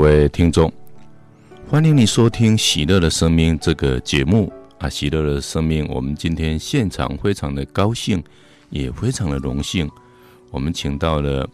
[0.00, 0.72] 各位听众，
[1.68, 4.88] 欢迎你收听《喜乐的生命》这个节目啊！
[4.88, 8.24] 喜乐的生命，我们今天现场非常的高兴，
[8.70, 9.90] 也非常的荣幸，
[10.50, 11.46] 我们请到了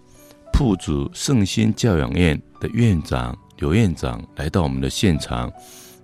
[0.53, 5.53] 铺主圣心教养院的院长刘院长来到我们的现场，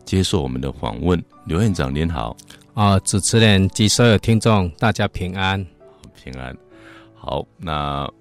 [0.05, 1.23] 接受我们的访问。
[1.47, 2.37] 刘院长您好，
[2.75, 5.65] 啊，主持人及所有听众，大家平安，
[6.21, 6.53] 平安。
[7.15, 8.13] 好，那。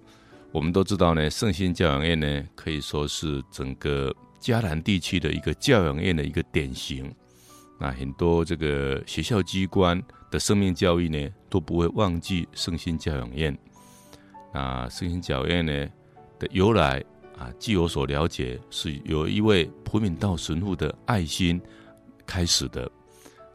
[0.51, 7.09] 我们都知道呢，圣心教养院呢可以说是整个嘉南地区的一个教养院的一个典型。
[7.79, 13.57] 那很多这个学校机关的生命教育呢都不会忘记圣心教养院。
[14.53, 15.89] 那圣心教养院呢
[16.37, 17.01] 的由来
[17.37, 21.59] 啊，据我所了解，是有一位普敏道神父的爱心
[22.25, 22.91] 开始的。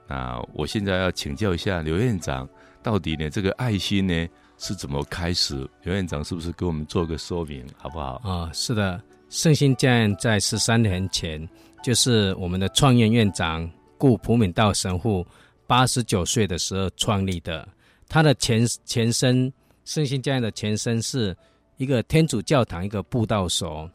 [0.08, 2.48] 那我现在要请教一下刘院长，
[2.82, 4.26] 到底呢这个爱心呢？
[4.58, 5.68] 是怎么开始？
[5.82, 8.20] 刘院长是不是给我们做个说明，好不好？
[8.24, 11.46] 啊、是的，圣心教院在十三年前，
[11.82, 15.26] 就是我们的创院院长顾普敏道神父
[15.66, 17.68] 八十九岁的时候创立的。
[18.08, 19.52] 他的前前身，
[19.84, 21.36] 圣心教院的前身是
[21.76, 23.90] 一个天主教堂，一个布道所。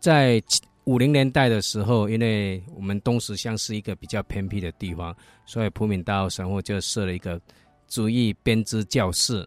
[0.00, 0.42] 在
[0.84, 7.40] 五零年代的时候，因为我们东石乡是一个比较偏僻的地方，所以普敏道神父就设了一个
[7.88, 9.46] 竹艺编织教室。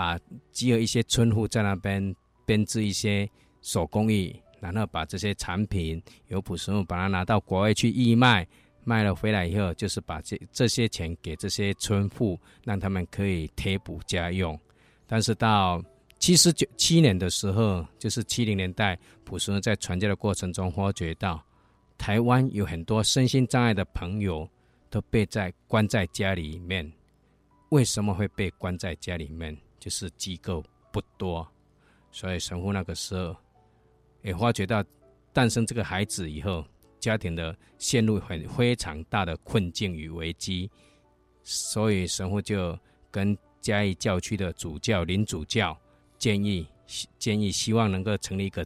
[0.00, 0.18] 把
[0.50, 3.28] 集合一些村户在那边编织一些
[3.60, 8.48] 手工艺，然后把这些产品由普神父把它拿到国外去义卖，
[8.82, 14.58] 卖了回来以后，就是把这这些钱给这些村户，让他们可以贴补家用。
[15.06, 15.84] 但是到
[16.18, 21.44] 七十九七年的时候，就是七零年代，普神父在传教的过程中发觉到，
[21.98, 24.48] 台湾有很多身心障碍的朋友
[24.88, 26.90] 都被在关在家里面。
[27.68, 29.54] 为什么会被关在家里面？
[29.80, 31.44] 就是机构不多，
[32.12, 33.34] 所以神父那个时候
[34.22, 34.84] 也发觉到，
[35.32, 36.64] 诞生这个孩子以后，
[37.00, 40.70] 家庭的陷入很非常大的困境与危机，
[41.42, 42.78] 所以神父就
[43.10, 45.76] 跟嘉义教区的主教林主教
[46.18, 46.66] 建议，
[47.18, 48.64] 建议希望能够成立一个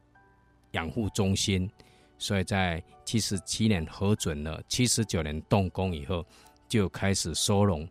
[0.73, 1.71] 养护中心，
[2.19, 6.27] 所以在七十七年核准了，七十九年动工以后，
[6.67, 7.89] 就开始收容。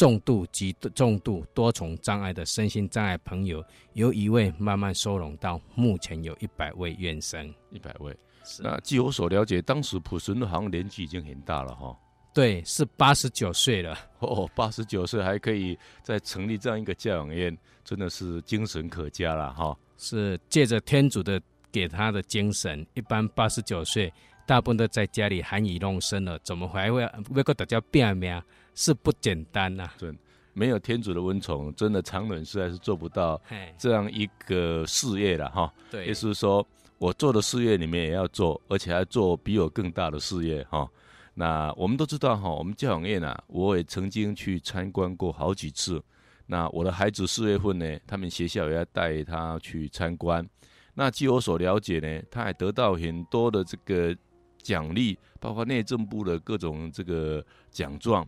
[0.00, 3.62] 重度及重度多重障碍的身心障碍朋友，
[3.92, 8.16] 由一位慢慢收拢到目前有一百位院生，一百位。
[8.60, 11.94] 那据我所了解，当时普神好像年纪已经很大了哈。
[12.32, 13.94] 对，是八十九岁了。
[14.20, 19.76] 哦，八十九岁还可以再成立这样一个教养院，真的是精神可嘉了哈。
[19.98, 21.38] 是借着天主的
[21.70, 24.10] 给他的精神，一般八十九岁
[24.46, 28.42] 大部分都在家里含饴弄孙了，怎么还会为个大家变命？
[28.74, 30.12] 是不简单呐、啊，对，
[30.52, 33.40] 没有天主的恩宠，真的常人实在是做不到
[33.78, 35.72] 这样一个事业了哈。
[35.90, 36.66] 对，意思是说
[36.98, 40.88] 我做的事业里面也要做，而且还做比我更大的事业哈。
[41.34, 46.02] 那我们都知道哈，我们教养院啊，我也曾经去参观过好几次。
[46.46, 50.46] 那我的孩子四月份呢，他们学校也要带他去参观。
[50.94, 54.14] 那据我所了解呢，他还得到很多的这个
[54.60, 58.26] 奖励，包括内政部的各种这个奖状。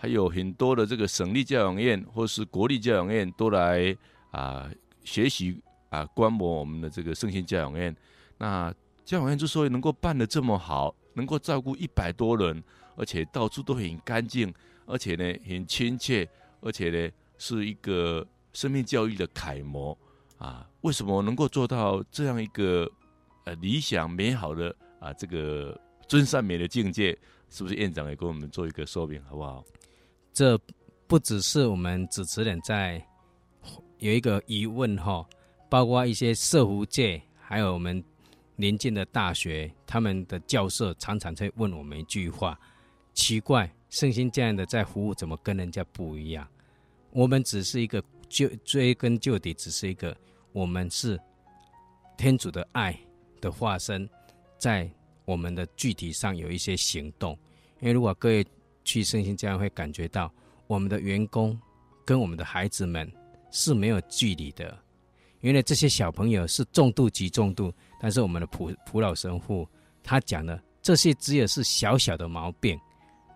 [0.00, 3.94] 还有很多的这个省立教养院或是国立教养院都来
[4.30, 4.70] 啊
[5.02, 5.60] 学习
[5.90, 7.94] 啊观摩我们的这个圣心教养院。
[8.38, 8.72] 那
[9.04, 12.62] 教养院之所以能够办得这么好，能够照顾一百多人，
[12.94, 14.54] 而且到处都很干净，
[14.86, 16.28] 而且呢很亲切，
[16.60, 19.98] 而且呢是一个生命教育的楷模
[20.38, 20.64] 啊。
[20.82, 22.88] 为什么能够做到这样一个
[23.46, 27.18] 呃理想美好的啊这个真善美的境界？
[27.50, 29.64] 是不是院长也给我们做一个说明，好不好？
[30.38, 30.56] 这
[31.08, 33.04] 不只是我们主持人在
[33.98, 35.28] 有一个疑问哈，
[35.68, 38.00] 包括一些社福界，还有我们
[38.54, 42.56] 邻近的大学，他们的教授常常在问我们一句话：
[43.14, 46.46] 奇怪，圣心这样的在服务，怎么跟人家不一样？
[47.10, 50.16] 我们只是一个就追根究底，只是一个
[50.52, 51.18] 我们是
[52.16, 52.96] 天主的爱
[53.40, 54.08] 的化身，
[54.56, 54.88] 在
[55.24, 57.36] 我们的具体上有一些行动。
[57.80, 58.46] 因为如果各位。
[58.88, 60.32] 去圣心教会感觉到，
[60.66, 61.54] 我们的员工
[62.06, 63.06] 跟我们的孩子们
[63.50, 64.74] 是没有距离的，
[65.42, 67.70] 因为这些小朋友是重度及重度，
[68.00, 69.68] 但是我们的普普老神父
[70.02, 72.80] 他讲的这些只有是小小的毛病，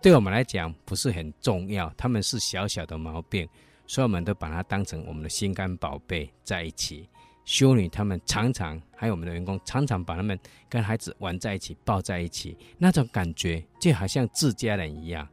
[0.01, 3.47] 对我们来讲不是很重要，他们是小小的毛病，
[3.85, 7.07] 所以我们都把它当成我们的心肝宝贝在一起。
[7.45, 15.27] 修女他们常常还有我们的员工常常把他们跟孩子玩在一起，抱在一起，那种感觉就好像自家人一样。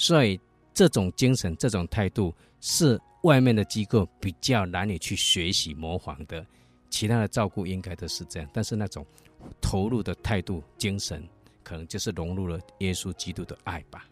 [0.00, 0.40] 所以，
[0.72, 6.44] 这种精神、这种态度是外面的机构比较难以去学习模仿的。
[6.88, 9.06] 其他的照顾应该都是这样，但是那种
[9.60, 11.22] 投入的态度、精神，
[11.62, 14.08] 可能就是融入了耶稣基督的爱吧。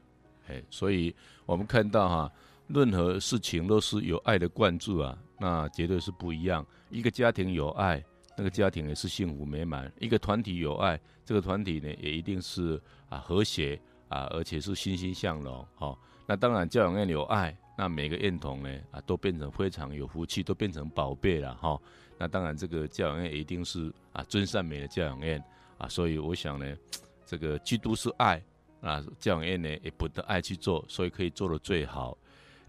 [0.48, 1.14] 哎，所以
[1.46, 2.32] 我们看到哈，
[2.66, 6.64] 任何事情都是有爱的灌注啊，那绝对是不一样。
[6.90, 8.04] 一个家庭有爱，
[8.36, 15.66] 那个家庭也是幸福美满；一个团体有爱，这个团体呢也一定是啊和谐啊，而且是欣欣向荣。
[15.76, 15.96] 哈，
[16.26, 21.78] 那当然教养院有爱，那每个院童呢啊都变成非常有福气，都变成宝贝了哈。
[22.18, 25.42] 那当然这个教养院一定是啊尊善美的教养院
[25.78, 26.76] 啊，所以我想呢，
[27.24, 28.42] 这个基督是爱。
[28.80, 32.16] 啊，教养院呢也不得爱去做，所以可以做的最好。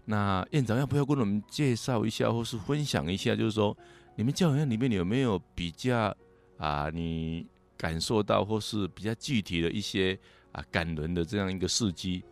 [0.04, 3.36] 那院长要不要跟我们介绍一下，或是分享一下？
[3.36, 3.76] 就是说，
[4.16, 6.12] 你们教养院里面有没有比较
[6.58, 7.46] 啊，你
[7.76, 10.18] 感受到或是比较具体的一些
[10.52, 12.22] 啊感人的这样一个事迹？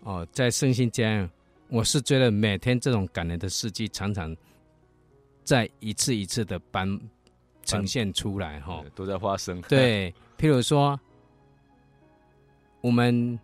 [0.00, 1.28] 哦，在圣心家，
[1.68, 4.36] 我是觉得每天这种感人的事迹常常
[5.44, 7.00] 在一次一次的搬
[7.64, 9.60] 呈现出来，哈，都在发生。
[9.62, 10.98] 对，譬如说。
[12.80, 13.40] 我们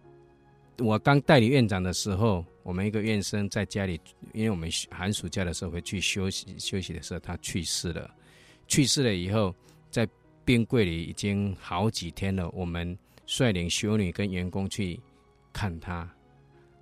[0.77, 3.99] 我刚代理院长的时候，我们一个院生在家里，
[4.35, 8.15] 因为我们寒暑假的时候回去休息休息的时候，他去世了。
[8.69, 9.55] 去世了以后，
[9.91, 10.07] 在
[10.45, 12.51] 冰柜里已经好几天了。
[12.51, 12.95] 我们
[13.31, 15.01] 率领修女跟员工去
[15.53, 16.11] 看他。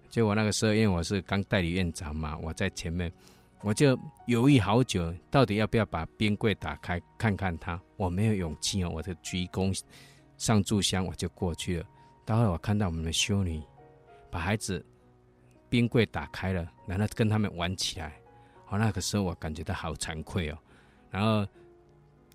[0.08, 3.12] 结果那个时候，因为我是刚代理院长嘛，我在前面，
[3.60, 3.96] 我就
[4.26, 7.78] 犹豫好久，到底要不要把冰柜打开看看他。
[7.98, 9.78] 我没有勇气哦，我就鞠躬
[10.38, 11.84] 上柱香，我就过去了。
[12.24, 13.62] 待会我看到我们的修女
[14.30, 14.82] 把孩子
[15.68, 18.18] 冰柜打开了，然后跟他们玩起来。
[18.70, 20.58] 哦，那个时候我感觉到好惭愧哦。
[21.10, 21.46] 然后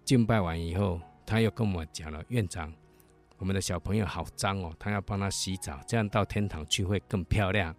[0.05, 2.71] 敬拜完以后，他又跟我讲了：“院长，
[3.43, 7.75] 我们的小朋友好脏哦，他要帮他洗澡，这样到天堂去会更漂亮。”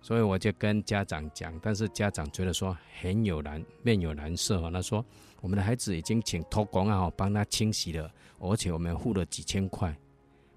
[0.00, 4.70] 所以我就跟家长讲，但是家长觉得说很有难，面有难色哦。
[4.72, 5.04] 他说
[5.42, 9.94] ：“我们的孩子已经请托工啊，帮他清洗了，而且我们付了几千块。”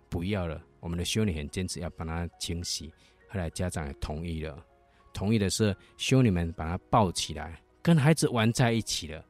[0.08, 2.90] 不要了，我们的修女很坚持要帮他清洗，
[3.28, 4.58] 后来家长也同意了。
[5.14, 9.22] 同意的是修女们把他抱起来，跟孩子玩在一起了，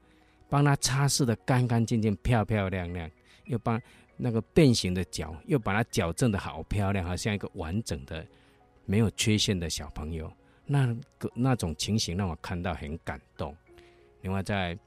[0.47, 3.09] 帮他擦拭得干干净净、漂漂亮亮，
[3.45, 3.81] 又帮
[4.18, 8.25] 那个变形的脚又把它矫正的好漂亮，好像一个完整的、
[8.86, 10.31] 没有缺陷的小朋友。
[10.66, 13.56] 那个那种情形让我看到很感动。
[14.22, 14.78] 另外，在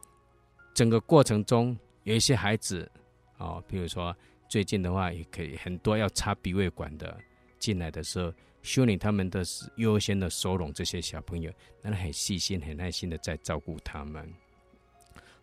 [0.75, 2.91] 整个过程中，有一些孩子
[3.39, 4.15] 哦，比如说。
[4.51, 7.17] 最近的话，也可以很多要插鼻胃管的
[7.61, 14.29] 进来的时候，修女他们都是优先的收容这些小朋友，那很细心、很耐心的在照顾他们。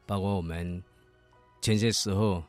[0.06, 0.83] 包括我们
[1.62, 2.44] 前些时候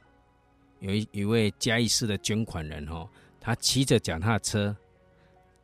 [0.81, 3.09] 有一一位嘉义市的捐款人哦，
[3.41, 4.77] 他骑着脚踏车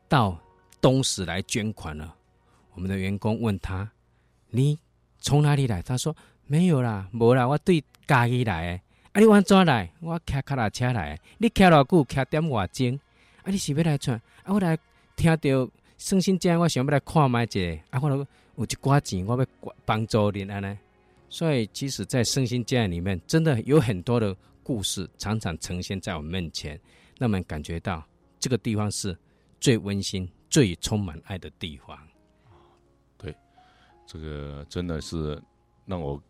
[0.08, 0.38] 到
[0.80, 2.14] 东石来捐款了。
[2.74, 3.90] 我们的员工问他
[4.50, 4.78] ：“你
[5.20, 6.14] 从哪里来？”他说
[6.46, 8.82] ：“没有啦，无啦，我对嘉义来的。”
[9.14, 9.20] 啊！
[9.20, 9.88] 你往怎来？
[10.00, 11.22] 我骑脚踏车来的。
[11.38, 12.04] 你骑偌久？
[12.04, 13.00] 骑点外钟？
[13.44, 13.46] 啊！
[13.46, 14.20] 你是要来串？
[14.42, 14.52] 啊！
[14.52, 14.76] 我来
[15.14, 17.60] 听到圣心这样，我想要来看麦者。
[17.90, 18.00] 啊！
[18.02, 19.46] 我有一寡钱，我要
[19.84, 20.76] 帮助你安尼。
[21.28, 26.80] 所以，其实，在圣心家里面，真的有很多的故事，常常呈现在我们面前，
[27.18, 28.04] 让我们感觉到
[28.40, 29.16] 这个地方是
[29.60, 31.96] 最温馨、最充满爱的地方。
[33.16, 33.36] 对，
[34.04, 35.40] 这个真的是
[35.86, 36.20] 让我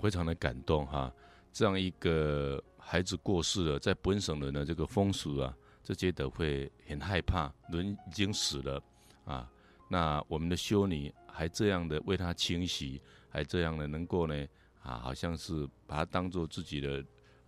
[0.00, 1.12] 非常的感动哈。
[1.52, 7.52] 这样一个孩子过世了，在本省人的这个风俗啊，这觉得会很害怕。
[7.70, 8.82] 人已经死了
[9.24, 9.50] 啊，
[9.88, 14.46] 那我们的修女还这样的为他清洗，还这样的能够呢
[14.82, 17.04] 啊，好像是把他当做自己的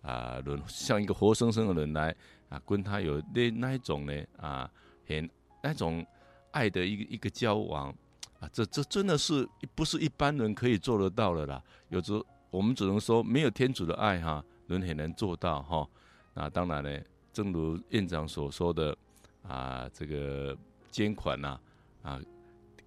[0.07, 2.15] 啊人，像一个活生生的人来
[2.49, 4.71] 啊，跟他有那那一种呢啊，
[5.05, 5.29] 很
[5.61, 6.05] 那种
[6.51, 7.93] 爱的一个一个交往
[8.39, 12.23] 啊，这这真的是不是一般人可以做得到的啦，有时。
[12.49, 15.85] 我们只能说，没有天主的爱，哈，人很难做到，哈。
[16.33, 16.99] 那当然呢，
[17.33, 18.97] 正如院长所说的，
[19.43, 20.57] 啊，这个
[20.89, 21.59] 捐款呐，
[22.01, 22.19] 啊，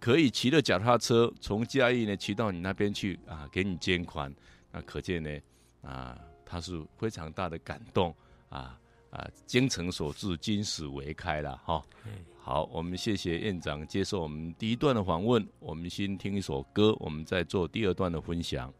[0.00, 4.34] 可以骑着脚踏车从嘉义呢骑到你那边去，啊，给你捐款，
[4.72, 5.38] 那可见呢，
[5.82, 6.18] 啊，
[6.50, 8.12] 他是非常大的感动，
[8.48, 8.76] 啊
[9.10, 11.80] 啊，精诚所至，金石为开了，哈。
[12.42, 18.72] 好，我们谢谢院长接受我们第一段的访问，我们先听一首歌，我们再做第二段的分享。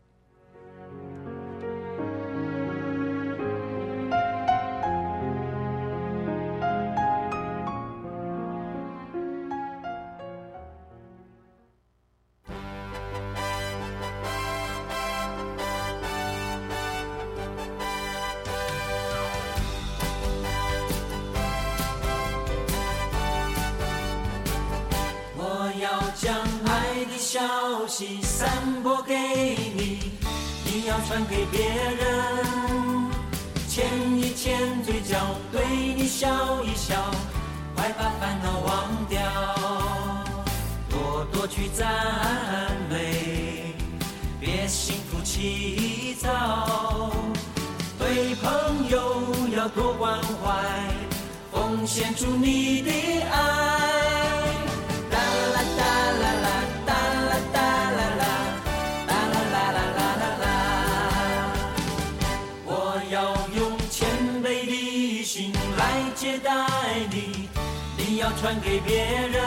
[68.38, 69.42] 传给别人，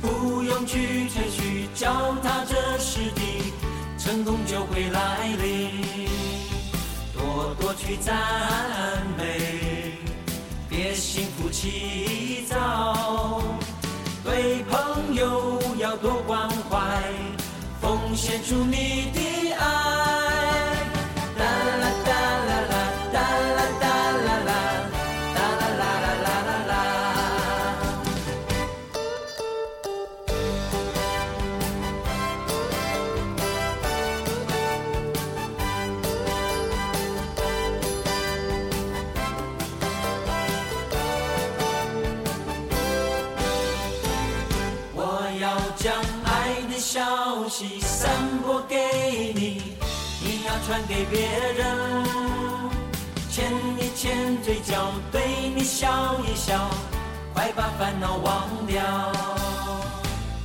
[0.00, 3.52] 不用去吹嘘，脚踏这实地，
[3.98, 5.84] 成功就会来临。
[7.12, 8.14] 多多去赞
[9.18, 9.98] 美，
[10.68, 13.42] 别心浮气躁。
[14.24, 17.12] 对朋友要多关怀，
[17.80, 19.20] 奉献出你的
[50.88, 51.28] 给别
[51.58, 52.04] 人，
[53.28, 56.70] 牵一牵嘴角，对你笑一笑，
[57.34, 58.82] 快把烦恼忘掉，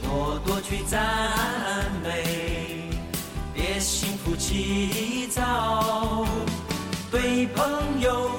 [0.02, 1.00] 多多去赞
[2.04, 2.90] 美，
[3.54, 6.26] 别心浮气躁，
[7.12, 8.30] 对朋友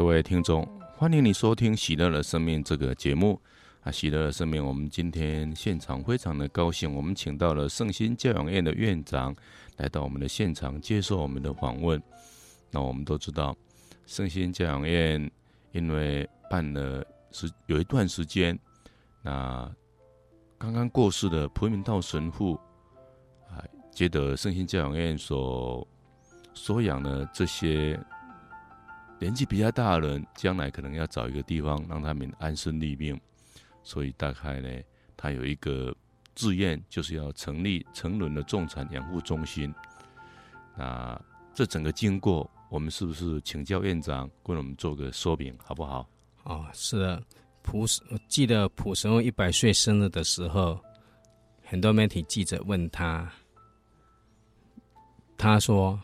[0.00, 0.66] 各位听众，
[0.96, 3.38] 欢迎你收听《喜乐的生命》这个节目
[3.82, 3.92] 啊！
[3.92, 9.36] 《喜乐的生命》，我们今天现场非常的高兴，我们请到了圣心教养院的院长
[9.76, 12.02] 来到我们的现场接受我们的访问。
[12.70, 13.54] 那我们都知道，
[14.06, 15.30] 圣心教养院
[15.72, 18.58] 因为办了时有一段时间，
[19.20, 19.70] 那
[20.56, 22.58] 刚刚过世的普明道神父
[23.50, 23.60] 啊，
[23.94, 25.86] 觉得圣心教养院所
[26.54, 28.00] 收养的这些。
[29.20, 33.20] 年纪比较大的人，将来可能要找一个地方让他们安身立命，
[33.82, 34.68] 所以大概呢，
[35.14, 35.94] 他有一个
[36.34, 39.72] 志愿，就是要成立成人的重产养护中心。
[40.74, 41.20] 那
[41.52, 46.08] 这整个经过，我们是不是请教院长为我们做个说明，好不好？
[46.44, 47.22] 哦，是的，
[47.60, 50.82] 普，我记得普神父一百岁生日的时候，
[51.62, 53.30] 很多媒体记者问他，
[55.36, 56.00] 他说：“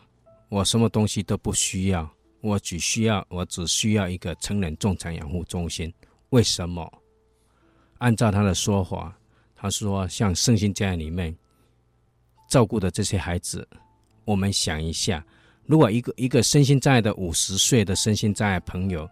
[0.49, 2.07] 我什么东西都不需要。”
[2.41, 5.93] 我只需要，我只需要一个成人重残养护中心。
[6.29, 6.91] 为什么？
[7.99, 9.17] 按照他的说法，
[9.55, 11.35] 他说，像圣心家里面
[12.47, 13.67] 照顾的这些孩子，
[14.23, 15.25] 我们想一下，
[15.65, 19.09] 如果一个一个身心障碍的五十岁的身心障碍朋友，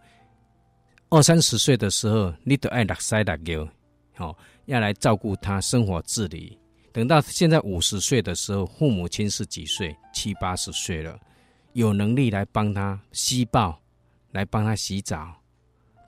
[1.10, 3.67] 二三十岁的时候，你都爱打塞拉牛，
[4.13, 6.58] 好，要来照顾他生活自理。
[6.91, 9.96] 等到现在五十岁的时候，父母亲是几岁？
[10.13, 11.20] 七八十岁了。
[11.75, 13.77] 有能力来帮他吸抱，
[14.32, 15.36] 来帮他洗澡，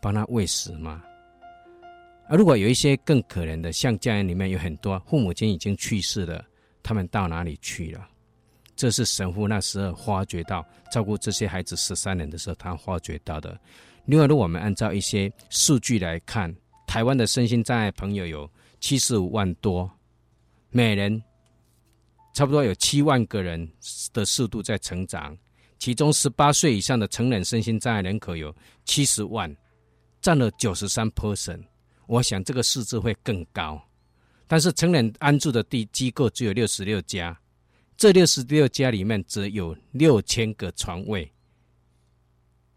[0.02, 1.04] 帮他喂食吗？
[2.30, 6.42] 而如果有一些更可怜的，像家人里面有很多父母亲已经去世了，
[6.82, 8.08] 他们到哪里去了？
[8.78, 13.60] 这是神父那时候发觉到照顾这些孩子十三年的时候，他发觉到的。
[14.06, 16.56] 另外，如果我们按照一些数据来看，
[16.88, 19.92] 台湾的身心障碍朋友有七十五万多，
[20.70, 21.22] 每人
[22.34, 23.70] 差不多有七万个人
[24.14, 25.38] 的速度在成长。
[25.80, 28.56] 其中，十八岁以上的成人身心障碍人口有
[28.86, 29.56] 七十万，
[30.22, 31.62] 占了九十三 percent。
[32.08, 33.82] 我想这个数字会更高。
[34.48, 37.38] 但是成人安置的地机构只有六十六家，
[37.98, 41.30] 这六十六家里面只有六千个床位，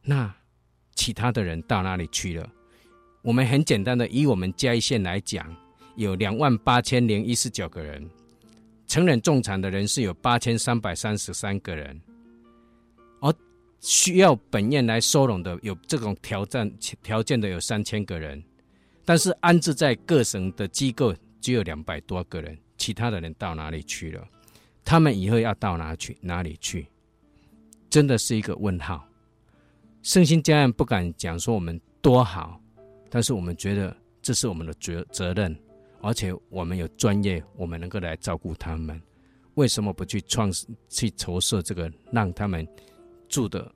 [0.03, 0.35] 那
[0.95, 2.51] 其他的人到哪里去了？
[3.23, 5.55] 我们很简单的以我们嘉义县来讲，
[5.95, 8.11] 有两万八千零一十九个人，
[8.89, 12.01] 成人重产的人是有八千三百三十三个人，
[13.81, 16.73] 需要本院来收容的有这种条件
[17.03, 18.43] 条件的有三千个人，
[19.05, 21.15] 但是安置在各省的机构。
[21.43, 24.23] 只有两百多个人，其他的人到哪里去了？
[24.85, 26.15] 他们以后要到哪去？
[26.21, 26.87] 哪里去？
[27.89, 29.09] 真的是一个问号。
[30.03, 32.61] 圣心家园不敢讲说我们多好，
[33.09, 35.59] 但是我们觉得这是我们的责责任，
[36.03, 39.01] 而且我们有专业，我们能够来照顾他们。
[39.55, 40.53] 为什么不去创
[40.91, 42.69] 去筹设这个，让他们
[43.31, 43.73] 住的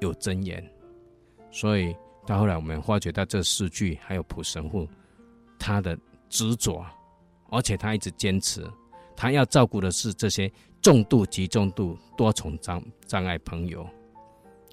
[0.00, 0.66] 有尊严？
[1.50, 1.94] 所以
[2.26, 4.88] 到后来，我们发觉到这四句，还有普神父
[5.58, 5.94] 他的。
[6.28, 6.84] 执着，
[7.50, 8.60] 而且他一直坚持，
[9.14, 10.52] 他要照顾的是这些
[10.82, 13.88] 重度及重度多重障障碍朋友。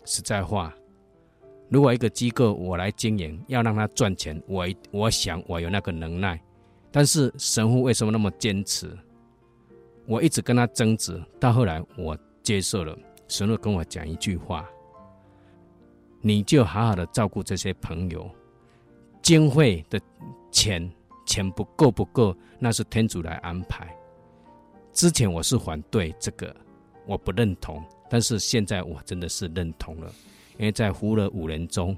[0.04, 0.74] 实在话，
[1.70, 6.42] 如果一个机构我来经营，要让他赚钱，我我想我有那个能耐。
[6.92, 8.90] 但是神父为什么那么坚持？
[10.08, 12.98] 我一直跟他争执，到后来我接受了。
[13.28, 14.68] 神父跟我讲一句话：
[16.22, 18.30] 你就好好的照顾这些朋友，
[19.22, 20.00] 经费的
[20.52, 20.92] 钱。
[21.26, 23.98] 钱不够不够，那是天主来安排。
[24.92, 26.54] 之前我是反对这个，
[27.08, 30.12] 我不认同，但是现在我真的是认同了，
[30.58, 31.98] 因为在服务了五年中，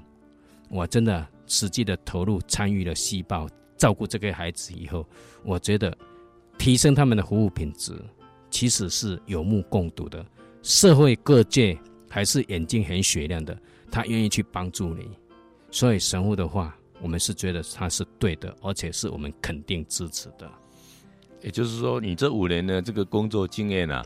[0.70, 5.04] 我真的实际的投入参与了细胞照顾这个孩子以后，
[5.42, 5.94] 我觉得
[6.56, 8.00] 提升他们的服务品质，
[8.48, 10.24] 其实是有目共睹的。
[10.66, 11.78] 社会各界
[12.10, 13.56] 还是眼睛很雪亮的，
[13.88, 15.08] 他愿意去帮助你，
[15.70, 16.76] 所以神父的话。
[17.02, 20.50] 我们是觉得他是对的，而且是我们肯定支持的。
[21.42, 24.02] 也就是说，你这五年的这个工作经验啊，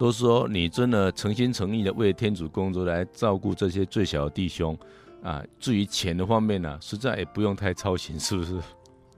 [0.00, 4.76] 都说你真的诚心诚意的为天主工作，来照顾这些最小的弟兄
[5.22, 5.44] 啊。
[5.60, 8.60] 至于钱的方面呢、啊，实在也不用太操心，是不是？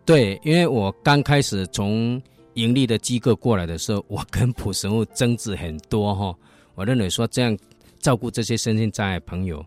[0.04, 2.22] 对，因为我刚开始从
[2.54, 6.36] 盈利的机构过来的时候，我跟普神父争执很多哈。
[6.74, 7.56] 我认为说这样
[8.00, 9.64] 照顾这些身心障碍朋友，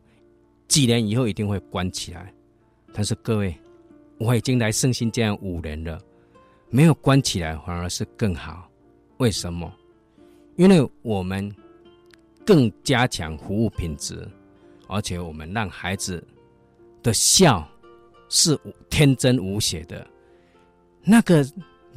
[0.68, 2.34] 几年以后一定会关起来。
[2.94, 3.56] 但是各位，
[4.18, 6.02] 我已经来圣心这样五年了，
[6.70, 8.70] 没有关起来反而是更好。
[9.18, 9.72] 为什么？
[10.56, 11.54] 因为我们
[12.46, 14.28] 更加强服务品质，
[14.88, 16.26] 而且我们让孩子
[17.04, 17.68] 的笑
[18.28, 20.06] 是天真无邪的，
[21.04, 21.46] 那个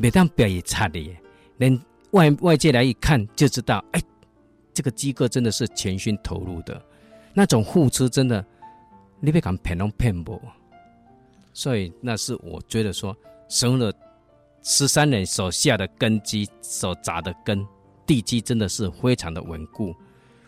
[0.00, 1.14] 每当表演差的，
[1.58, 1.78] 连
[2.12, 4.02] 外外界来一看就知道，哎，
[4.72, 6.82] 这个机构真的是全心投入的，
[7.34, 8.42] 那种付出真的，
[9.20, 10.40] 你别讲骗拢骗不。
[11.52, 13.14] 所以那是我觉得说，
[13.46, 13.92] 神了
[14.62, 17.66] 十三年所下的根基，所扎的根，
[18.06, 19.94] 地基真的是非常的稳固。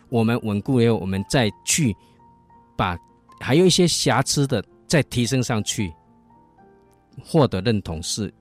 [0.09, 1.95] 我们稳固以后，我们再去
[2.75, 2.97] 把
[3.39, 5.93] 还有一些瑕疵的再提升上去，
[7.23, 8.33] 获得认同是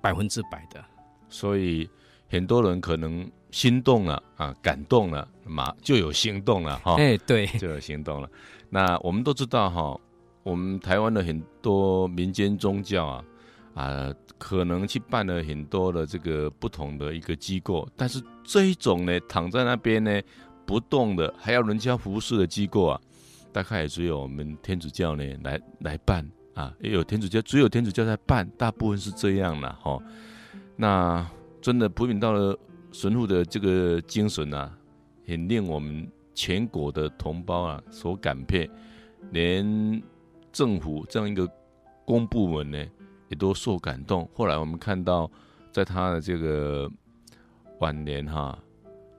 [0.00, 0.84] 百分之百的。
[1.28, 1.88] 所以
[2.28, 6.96] 很多人可能心动了啊，感动了，马就有行动了哈。
[6.96, 8.28] 哎，对，就有行动了。
[8.68, 10.00] 那我们都知道哈。
[10.42, 13.24] 我们台湾的很多民间宗教啊，
[13.74, 20.18] 啊，可能去办了很多的这个不同的一个机构，但是这一种呢，躺在那边呢
[20.64, 22.98] 不动的，还要人家服侍的机构啊，
[23.52, 26.26] 大概也只有我们天主教呢来来办
[26.60, 29.98] 啊，也有天主教，只有天主教在办，大部分是这样了哈。
[30.76, 31.26] 那
[31.60, 32.58] 真的普敏到了
[32.92, 34.70] 神父的这个精神啊，
[35.26, 38.70] 很令我们全国的同胞啊所感佩，
[39.30, 40.02] 连。
[40.52, 41.48] 政府这样一个
[42.04, 42.78] 公部门呢，
[43.28, 44.28] 也都受感动。
[44.34, 45.30] 后来我们看到，
[45.70, 46.90] 在他的这个
[47.78, 48.58] 晚年哈，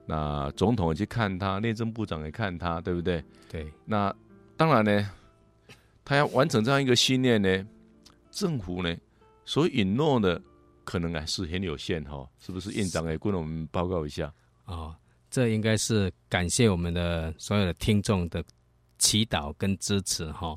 [0.04, 3.24] 那总统也去看他，内政部长也看他，对不对？
[3.48, 3.72] 对。
[3.86, 4.14] 那
[4.58, 5.10] 当然呢，
[6.04, 7.66] 他要完成这样一个信念呢，
[8.30, 8.96] 政府呢
[9.44, 10.40] 所允诺的
[10.84, 12.72] 可能还是很有限哈，是不是？
[12.72, 14.32] 院长也跟我们报告一下。
[14.64, 14.94] 哦，
[15.30, 18.42] 这应该是感谢我们的所有的听众的
[18.98, 20.56] 祈祷跟支持哈。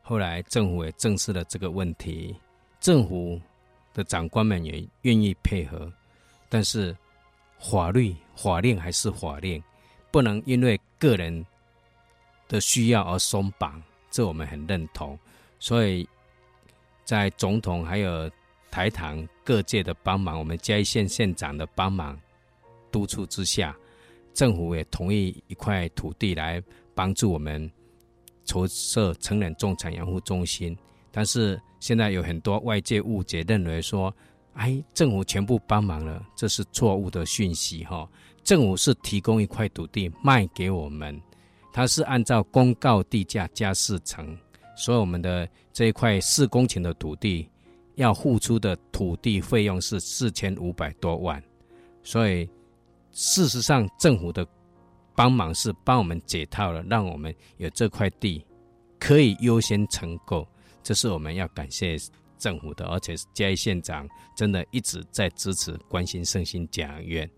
[0.00, 2.34] 后来政府也正视了这个问题，
[2.80, 3.40] 政府
[3.92, 5.92] 的长官们也愿意配合，
[6.48, 6.96] 但是
[7.58, 9.62] 法律法令还是法令，
[10.10, 11.44] 不能因为个人
[12.46, 15.18] 的需要而松绑，这我们很认同。
[15.58, 16.08] 所以
[17.04, 18.30] 在总统还有
[18.70, 22.18] 台糖各界的帮忙，我们嘉义县县长的帮忙
[22.90, 23.76] 督促之下，
[24.34, 26.62] 政府也同意一块土地来
[26.94, 27.70] 帮助我们。
[28.44, 30.74] 筹设成人重产养护中心，
[31.12, 34.10] 但是现在有很多外界误解，认为说
[34.54, 38.08] 哎，政府全部帮忙了，这是错误的讯息哈。
[38.42, 41.20] 政府是提供一块土地卖给我们，
[41.78, 44.36] 它是按照公告地价加四成，
[44.76, 47.48] 所以我们的这一块四公顷的土地
[47.94, 51.40] 要付出的土地费用是四千五百多万，
[52.02, 52.50] 所以
[53.12, 54.44] 事实上政府的
[55.14, 58.44] 帮忙是帮我们解套了，让我们有这块地
[58.98, 60.44] 可以优先承购，
[60.82, 61.96] 这是我们要感谢
[62.40, 64.04] 政府的，而且嘉义县长
[64.36, 67.30] 真的一直在支持关心圣心家养院。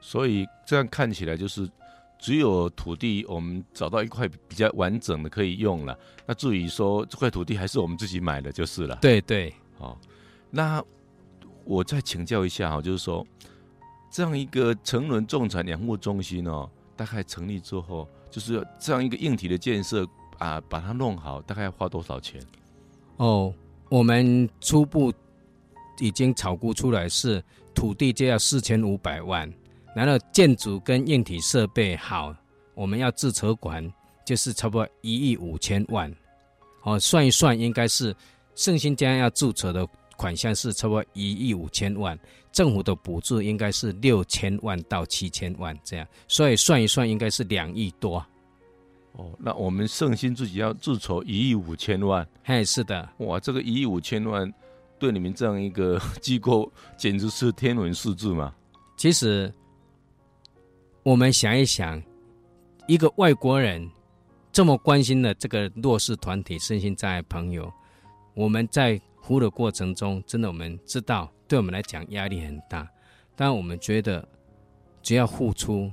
[0.00, 1.68] 所以这样看起来，就是
[2.20, 5.98] 只有土地，我们找到一块比较完整的可以用了。
[6.26, 8.98] 那至于说这块土地还是我们自己买的，就是了。
[9.00, 9.96] 对对，哦，
[10.50, 10.84] 那
[11.64, 13.26] 我再请教一下哈，就是说
[14.10, 20.06] 这样一个成伦重产养护中心哦，大概成立之后，就是这样一个硬体的建设
[20.38, 22.40] 啊，把它弄好，大概要花多少钱？
[23.16, 23.54] 哦，
[23.88, 25.10] 我们初步
[25.98, 27.42] 已经炒估出来是
[27.74, 29.50] 土地就要四千五百万。
[29.94, 32.34] 然后建筑跟硬体设备好，
[32.74, 33.92] 我们要自筹款，
[34.24, 36.12] 就是差不多一亿五千万。
[36.82, 38.14] 哦，算一算，应该是
[38.54, 42.18] 圣心家要注册的款项是差不多一亿五千万，
[42.52, 48.24] 政府的补助应该是六千万到七千万这样，所以算一算，应该是两亿多。
[49.12, 52.26] 哦，那我们圣心自己要自筹一亿五千万？
[52.44, 53.06] 嘿，是的。
[53.18, 54.50] 哇，这个一亿五千万，
[54.98, 58.54] 对你们这样一个机构，简直是天文数字嘛。
[58.96, 59.52] 其实。
[61.02, 62.00] 我们想一想，
[62.86, 63.90] 一个外国人
[64.52, 67.72] 这么关心的这个弱势团体、身心障碍朋友，
[68.34, 72.86] 我们在服务的过程中，真的我们知道，对我们来讲压力很大。
[73.34, 74.26] 但我们觉得，
[75.00, 75.90] 只要付出，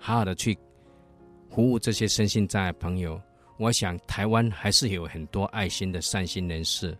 [0.00, 0.58] 好好的去
[1.48, 3.22] 服务这些身心障碍朋友，
[3.58, 6.98] 我想台湾还是有很多爱心的善心人士，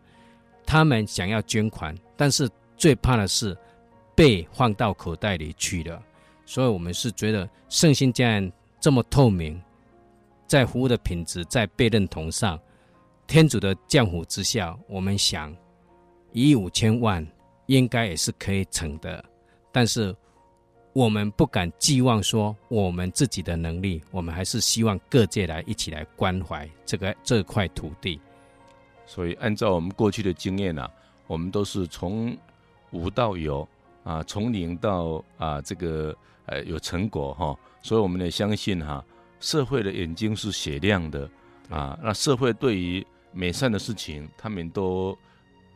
[0.65, 3.57] 他们想要捐款，但是最怕的是
[4.15, 6.01] 被放到口袋里去了。
[6.45, 9.59] 所以，我们是觉得圣心家园这么透明，
[10.47, 12.59] 在服务的品质，在被认同上，
[13.27, 15.57] 天主的降福之下，我们想
[16.33, 17.27] 一亿五千万
[17.67, 19.25] 应该也是可以成的。
[19.71, 20.15] 但是，
[20.93, 28.21] 我们不敢寄望说我们自己的能力，我们还是希望各界来一起来关怀这个这块土地。
[29.07, 30.91] 所以，按照我们过去的经验啊，
[31.29, 32.37] 我们都是从
[32.91, 33.67] 无到有
[34.03, 36.15] 啊，从零到啊这个。
[36.47, 39.03] 呃，有成果哈，所以我们也相信哈，
[39.39, 41.31] 社会的眼睛是雪亮的
[41.71, 41.97] 啊。
[42.03, 45.17] 那社会对于美善的事情，他们都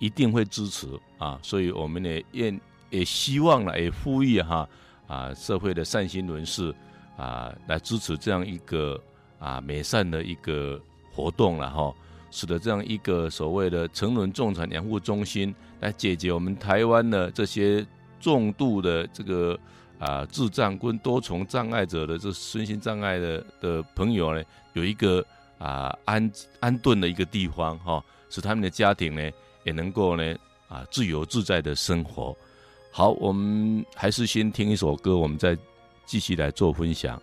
[0.00, 1.38] 一定会支持啊。
[1.40, 4.68] 所以我们也愿也希望了，也呼吁哈
[5.06, 6.74] 啊，社会的善心人士
[7.16, 9.00] 啊，来支持这样一个
[9.38, 10.80] 啊美善的一个
[11.12, 11.94] 活动了哈，
[12.32, 17.86] 使得这样一个所谓的成人重产养护中心来解决我们台湾的这些
[18.18, 19.56] 重度的这个。
[19.98, 24.42] 啊，智障跟多重障碍者的这身心障碍的的朋友呢，
[24.74, 25.24] 有一个
[25.58, 26.30] 啊安
[26.60, 29.30] 安顿的一个地方哈，使他们的家庭呢
[29.64, 30.36] 也能够呢
[30.68, 32.36] 啊自由自在的生活。
[32.92, 35.56] 好，我们还是先听一首歌，我们再
[36.04, 37.20] 继续来做分享。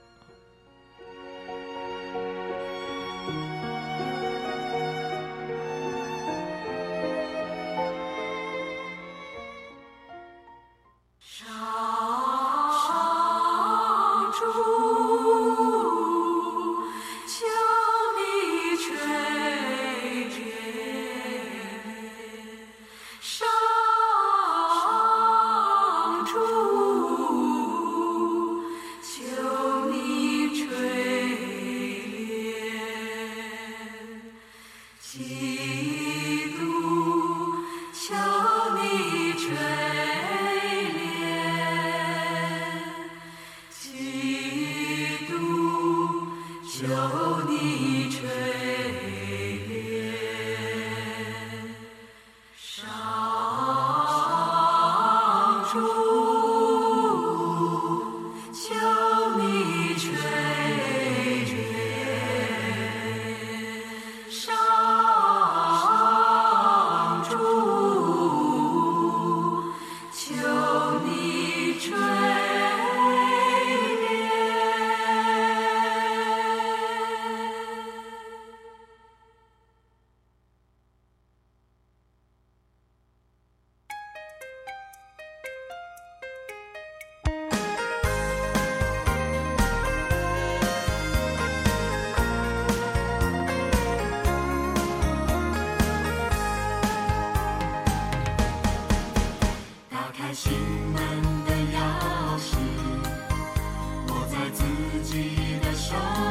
[105.94, 106.23] strong.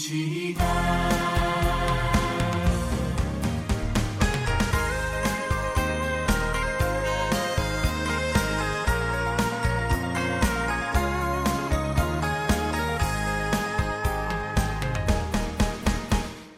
[0.00, 0.64] 期待。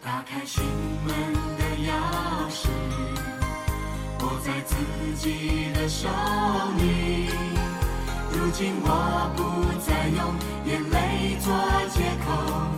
[0.00, 0.62] 打开心
[1.04, 1.12] 门
[1.58, 1.90] 的钥
[2.48, 2.68] 匙
[4.20, 4.76] 握在自
[5.16, 6.08] 己的手
[6.78, 7.30] 里。
[8.30, 9.42] 如今我不
[9.80, 10.32] 再用
[10.64, 11.52] 眼泪做
[11.90, 12.71] 借口。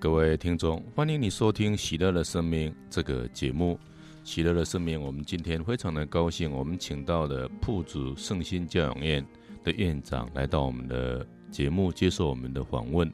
[0.00, 3.76] 各位听众，欢迎你收听《喜乐的生命》这个节目。
[4.22, 9.26] 《喜乐的生命》，我们今天非常的高兴，我们请到了铺子圣心教养院
[9.64, 13.12] 的院长来到我们的节目，接受我们的访问。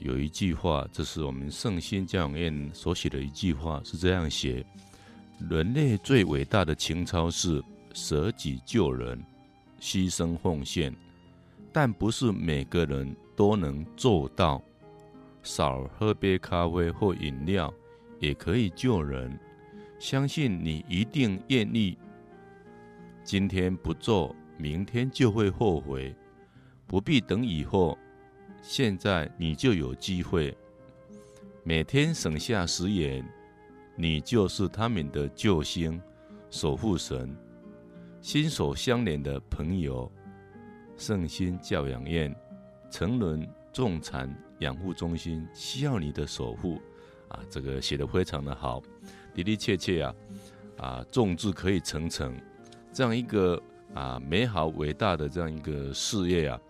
[0.00, 4.66] 有一句话，这是我们圣心教养院所写的一句话，是这样写：
[5.48, 7.62] 人类最伟大的情操是
[7.94, 9.16] 舍己救人、
[9.80, 10.92] 牺牲奉献，
[11.72, 14.60] 但不是每个人都能做到。
[15.46, 17.72] 少喝杯咖啡或饮料，
[18.18, 19.38] 也可以救人。
[19.96, 21.96] 相信你一定愿意。
[23.22, 26.12] 今天不做，明天就会后悔。
[26.84, 27.96] 不必等以后，
[28.60, 30.52] 现在你就有机会。
[31.62, 33.24] 每天省下十元，
[33.94, 36.02] 你就是他们的救星、
[36.50, 37.34] 守护神、
[38.20, 40.10] 心手相连的朋友。
[40.96, 42.34] 圣心教养院，
[42.90, 44.28] 成人重残。
[44.60, 46.80] 养护中心需要你的守护
[47.28, 47.40] 啊！
[47.50, 48.82] 这个写得非常的好，
[49.34, 50.14] 的的确确啊
[50.78, 52.34] 啊，众志可以成城，
[52.92, 53.62] 这样一个
[53.94, 56.60] 啊美好伟大的这样一个事业啊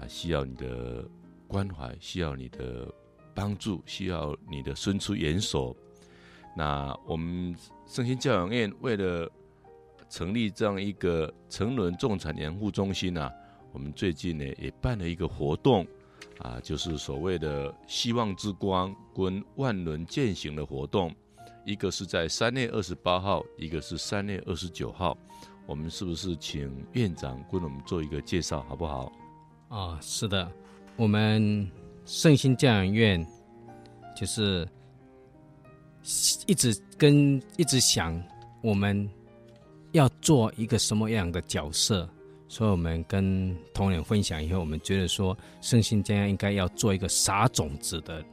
[0.00, 1.04] 啊，需要你的
[1.46, 2.92] 关怀，需要你的
[3.34, 5.76] 帮助，需要你的伸出援手。
[6.56, 7.54] 那我们
[7.86, 9.30] 圣心教养院为了
[10.08, 13.32] 成立这样一个成人重产养护中心啊，
[13.72, 15.86] 我们最近呢也办了一个活动。
[16.38, 21.14] 啊，就是所谓的“希望之光”跟万轮践行的活动，
[21.64, 25.16] 一个是在三月二十八号，一个是三月二十九号。
[25.66, 29.12] 我们是不是请院长跟我们做一个介绍，好不好？
[29.68, 30.50] 啊，是的，
[30.96, 31.70] 我们
[32.04, 33.24] 圣心教养院
[34.16, 34.66] 就是
[36.46, 38.20] 一直跟一直想，
[38.62, 39.08] 我们
[39.92, 42.08] 要做一个什么样的角色。
[42.50, 48.24] 所以，我们跟同仁分享以后，我们觉得说，圣心这样应该要做一个撒种子的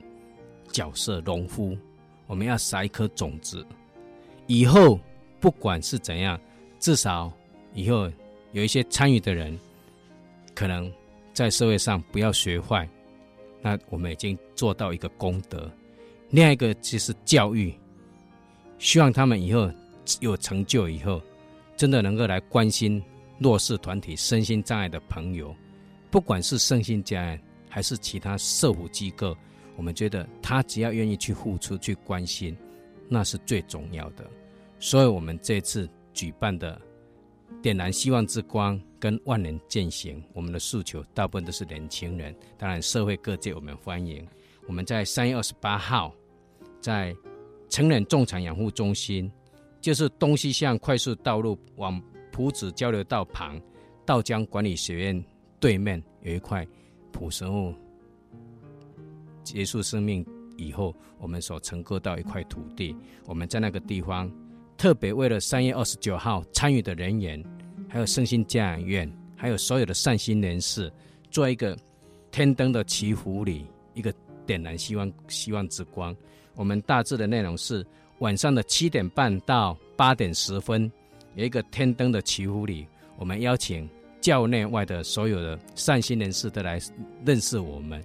[0.71, 1.77] 角色，农夫，
[2.25, 3.63] 我们要撒一颗种子，
[4.47, 4.99] 以后
[5.39, 6.37] 不管是怎样，
[6.79, 7.31] 至少
[7.75, 8.11] 以后
[8.53, 9.55] 有一些参与的人，
[10.55, 10.91] 可能
[11.31, 12.89] 在社会上不要学坏，
[13.61, 15.69] 那我们已经做到一个功德。
[16.31, 17.71] 另外一个就是教育，
[18.79, 19.71] 希望他们以后
[20.21, 21.21] 有成就以后，
[21.75, 22.99] 真的能够来关心
[23.39, 25.55] 弱势团体、身心障碍的朋友，
[26.09, 29.35] 不管是圣心家园还是其他社福机构，
[29.75, 32.57] 我们觉得他只要愿意去付出、去关心，
[33.07, 34.25] 那是最重要的。
[34.79, 36.79] 所以，我们这次举办的
[37.61, 44.27] 点燃希望之光跟万人践行，我们的诉求大部分都是年轻人，当然社会各界我们欢迎。
[44.67, 46.13] 我们在三月二十八号，
[46.81, 47.15] 在
[47.69, 49.31] 成人重产养护中心，
[49.79, 52.01] 就是东西向快速道路往
[52.37, 53.59] 埔子交流道旁，
[54.05, 55.25] 道江管理学院
[55.59, 56.63] 对面有一块
[57.11, 57.73] 普生物
[59.43, 60.23] 结束生命
[60.55, 62.95] 以后，我们所承购到一块土地。
[63.25, 64.31] 我们在那个地方，
[64.77, 67.43] 特别为了三月二十九号参与的人员，
[67.89, 70.93] 还有圣心家养院，还有所有的善心人士，
[71.31, 71.75] 做一个
[72.29, 74.13] 天灯的祈福礼，一个。
[74.45, 76.15] 点燃希望，希望之光。
[76.55, 77.85] 我们大致的内容是
[78.19, 80.89] 晚上的七点半到八点十分，
[81.37, 82.87] 有一个天灯的祈福礼。
[83.15, 83.87] 我们邀请
[84.19, 86.79] 教内外的所有的善心人士都来
[87.23, 88.03] 认识我们。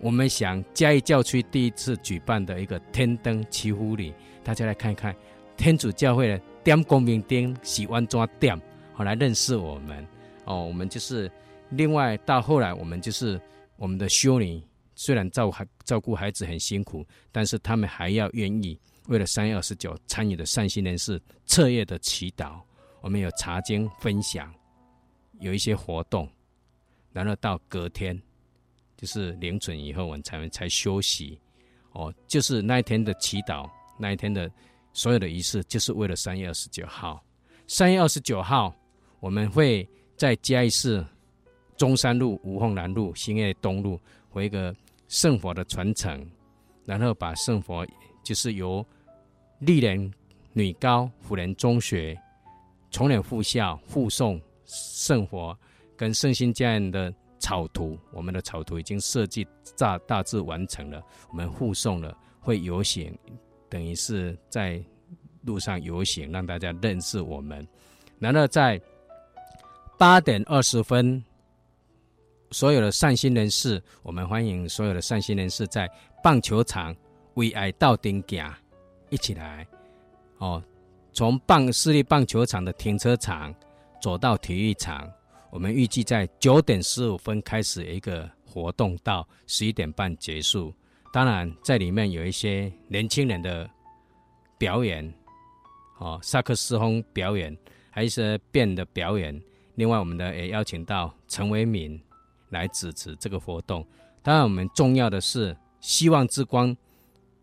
[0.00, 5.14] 我们想嘉义教区第一次举办的一个天灯祈福礼，大家来看看
[5.56, 8.60] 天主教会的点光明灯喜欢抓点，
[8.92, 10.04] 好来认识我们。
[10.44, 11.30] 哦，我们就是
[11.70, 13.40] 另外到后来，我们就是
[13.76, 14.60] 我们的修女。
[14.96, 18.76] 虽然照孩照顾孩子很辛苦，但是他们还要愿意
[19.08, 22.60] 为了三月二十九参与的善心人士彻夜的祈祷。
[23.00, 24.54] 我们有查经分享，
[25.40, 26.28] 有一些活动，
[27.12, 28.20] 然后到隔天
[28.96, 31.40] 就是凌晨以后，我们才才休息。
[31.92, 34.50] 哦，就是那一天的祈祷，那一天的
[34.92, 37.22] 所有的仪式，就是为了三月二十九号。
[37.66, 38.74] 三月二十九号，
[39.20, 41.04] 我们会在嘉义市
[41.76, 44.74] 中山路、吴凤南路、兴业东路回一个。
[45.08, 46.26] 圣佛的传承，
[46.86, 47.86] 然后把圣佛
[48.22, 48.84] 就是由
[49.58, 50.12] 丽人
[50.52, 52.16] 女高辅仁中学
[52.90, 55.56] 重仁附校附送圣佛
[55.96, 63.16] 跟圣心家园的草图，我们的草图已经设计大大致完成了，我们附送了，会游行，
[63.68, 64.82] 等于是在
[65.42, 67.66] 路上游行，让大家认识我们。
[68.18, 68.80] 然后在
[69.98, 71.22] 八点二十分。
[72.54, 75.90] 所有的善心人士，我们欢迎所有的善心人士在
[76.22, 76.94] 棒球场
[77.34, 78.52] 为爱到顶行，
[79.10, 79.66] 一起来
[80.38, 80.62] 哦！
[81.12, 83.54] 从棒市立棒球场的停车场
[84.00, 85.10] 走到体育场，
[85.50, 90.74] 我们预计在九点十五分开始一个活动，到十一点半结束。
[91.12, 93.68] 当然，在里面有一些年轻人的
[94.58, 95.12] 表演，
[95.98, 97.56] 哦，萨克斯风表演，
[97.90, 99.38] 还有一些变的表演。
[99.74, 102.00] 另外，我们的也邀请到陈为民。
[102.52, 103.82] 来主持这个活动。
[104.22, 106.76] 当然，我们重要的是希望之光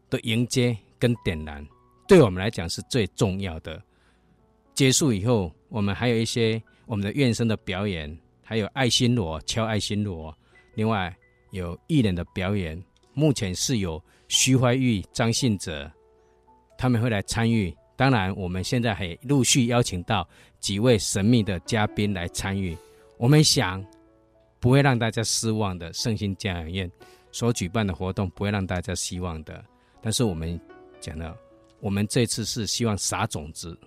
[0.10, 1.66] 的迎接跟点燃，
[2.08, 3.82] 对我们来讲是最重要的。
[4.74, 10.36] 结束以后，我们还有一些我们的院生的表演，还有爱心锣敲爱心锣，
[10.76, 11.16] 另外
[11.52, 12.82] 有艺人的表演。
[13.14, 15.92] 目前是有徐怀钰、张信哲
[16.78, 17.76] 他们会来参与。
[17.96, 20.28] 当然，我们现在还陆续邀请到
[20.60, 22.78] 几位神秘的嘉宾来参与。
[23.18, 23.86] 我们想。
[24.62, 26.92] 不会让大家失望的，圣心家养院
[27.32, 29.64] 所举办的活动不会让大家失望的。
[30.02, 30.60] 但是我们
[31.00, 31.38] 讲了，
[31.80, 33.78] 我们这次是希望撒种子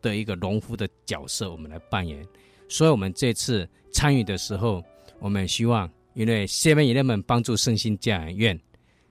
[0.00, 2.26] 的一个农夫的角色，我们来扮演。
[2.68, 4.82] 所以，我们这次参与的时候，
[5.18, 8.60] 我们希望，因为7-11帮助圣心家养院，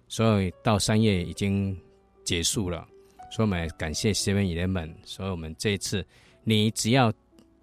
[0.08, 1.78] 所以到三月已经
[2.24, 2.88] 结束了。
[3.32, 4.93] 所以，我们感谢7-11。
[5.04, 6.06] 所以，我们这一次，
[6.43, 7.14] 你只要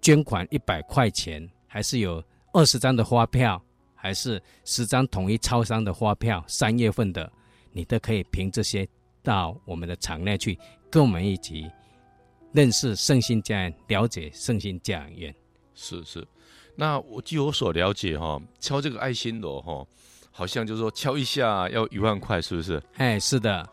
[0.01, 2.23] 捐款一百块钱，还是有。
[2.57, 3.61] 二十张的发票，
[3.93, 7.29] 还是十张统一超商的发票，三月份的，
[7.75, 8.87] 你都可以凭这些
[9.21, 10.57] 到我们的场内去，
[10.89, 11.69] 跟我们一起
[12.53, 15.35] 认识圣心家园，了解圣心家养院。
[15.73, 16.25] 是是，
[16.77, 19.85] 那我据我所了解哈，敲这个爱心锣哈，
[20.31, 22.81] 好像就是说敲一下要一万块，是不是？
[22.95, 23.69] 哎，是的。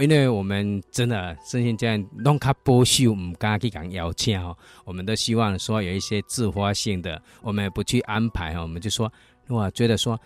[0.00, 4.54] 因为我们真的圣心家园弄卡保守，唔敢去讲邀请哦。
[4.84, 8.62] 我们都希望说有一些自发性的，我们也不去安排哦。
[8.62, 9.10] 我们就说，
[9.46, 10.20] 如果觉得说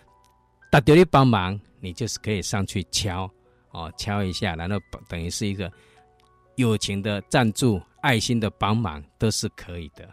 [0.71, 3.31] 大家你帮忙，你就是可以上去敲
[3.71, 4.77] 哦，敲一下，然后
[5.09, 5.71] 等于是一个
[6.57, 10.09] 友情的赞助、爱心的帮忙，都是可以的。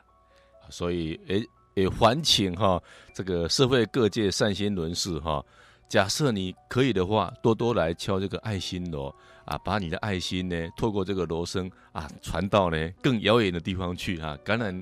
[0.70, 1.44] 所以，诶，
[1.76, 2.82] 也欢请哈
[3.14, 5.44] 这个社会各界善心人士哈。
[5.88, 9.16] 假设你可以的话，多多来敲这个爱心锣
[9.46, 14.82] 啊，把你的爱心呢，透过这个锣声啊，传到呢更遥远的地方去啊，感染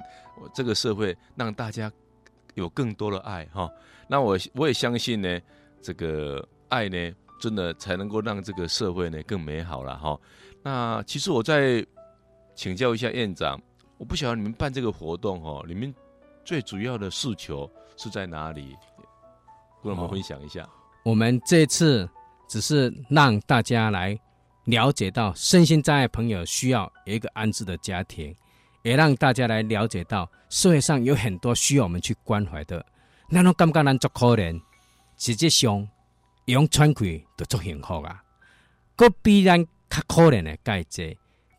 [0.53, 1.91] 这个社会，让大家
[2.55, 3.69] 有更多的爱哈。
[4.07, 5.39] 那我我也相信呢，
[5.79, 10.19] 这个爱呢，真的才能够让这个社会呢更美好了哈。
[10.63, 11.85] 那其实我再
[12.55, 13.61] 请教一下院长，
[13.97, 15.93] 我不晓得你们办这个活动哈，你们
[16.43, 18.75] 最主要的诉求是在哪里？
[19.83, 20.67] 跟我们分享一下。
[21.03, 22.09] 我们这次
[22.47, 24.19] 只是让大家来
[24.63, 28.35] 了解到身心障碍朋友需要一个安置的家庭，
[28.81, 32.83] 也让大家来了解到社会上有很多需要我们去关怀的。
[33.29, 34.59] 那种感觉咱足可怜，
[35.17, 35.87] 实际上
[36.45, 38.23] 用喘气就足幸福啊。
[38.95, 41.03] 个比咱较可怜的盖者，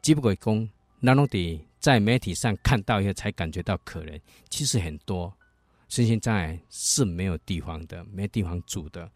[0.02, 0.68] 只不过讲
[1.00, 4.20] 那种的在媒体上看到以后才感觉到可怜。
[4.48, 5.32] 其实很多
[5.88, 9.10] 身心障碍是没有地方的，没地方住的。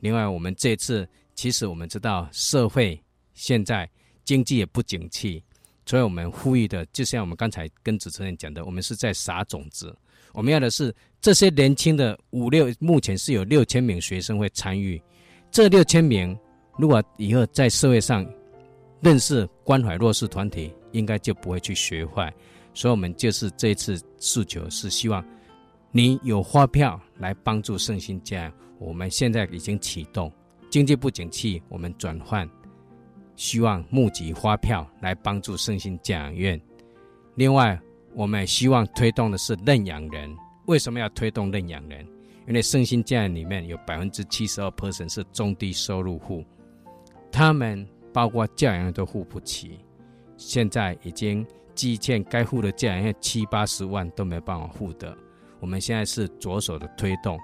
[0.00, 3.00] 另外，我们这次其实我们知道社会
[3.34, 3.88] 现在
[4.24, 5.42] 经济也不景气，
[5.84, 9.96] 所以我们呼吁的，就像我们刚才跟主持人讲的，我们是在撒种子。
[10.32, 15.00] 我们要的是这些年轻的五六，目前是有六千名学生会参与。
[15.56, 16.38] 这六千名
[16.76, 18.30] 如果以后在社会上
[19.00, 22.30] 认识关怀弱势团体，应该就不会去学坏。
[22.74, 25.24] 所以，我们就是这一次诉求是希望
[25.90, 28.52] 你有发票来帮助圣心家。
[28.78, 30.30] 我们现在已经启动，
[30.68, 32.46] 经济不景气，我们转换，
[33.34, 36.60] 希望募集发票来帮助圣心教养院。
[37.34, 37.80] 另外，
[38.12, 40.36] 我们希望推动的是认养人。
[40.66, 42.06] 为什么要推动认养人？
[42.46, 46.44] 因为圣心教养里面有百分之七十二 percent 是中低收入户，
[47.30, 49.80] 他们包括教养都付不起，
[50.36, 55.16] 现在已经积欠该付的教养七八十万都没办法付的。
[55.60, 57.38] 我们现在是着手的推动。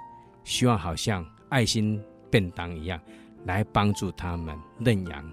[0.45, 3.01] 希望好像爱心便当一样，
[3.45, 5.25] 来帮助他们认养。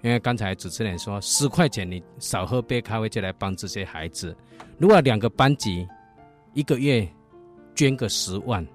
[0.00, 4.34] 因为刚才主持人说，十块钱你少喝杯咖啡就来帮这些孩子。
[4.78, 5.86] 如果两个班级
[6.54, 7.06] 一个月
[7.74, 8.66] 捐个十万，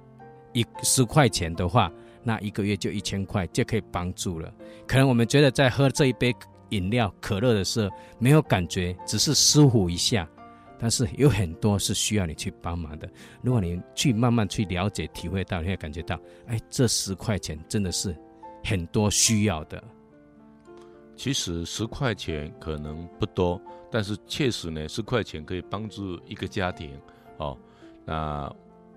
[0.58, 1.92] 一十块钱的话，
[2.24, 4.52] 那一个月就一千块就可以帮助了。
[4.88, 6.34] 可能我们觉得在喝这一杯
[6.70, 10.28] 饮料可乐的时候没有感觉，只是舒服一下。
[10.80, 13.10] 但是有很多是需要你去帮忙的。
[13.42, 18.16] 如果你去慢慢去了解、体会到，你会感觉到，哎，这十块钱真的是
[18.64, 19.84] 很多需要的。
[21.16, 26.92] 其实十块钱可能不多，但是确实呢，十块钱可以帮助一个家庭。
[27.38, 27.58] 哦，
[28.06, 28.54] 那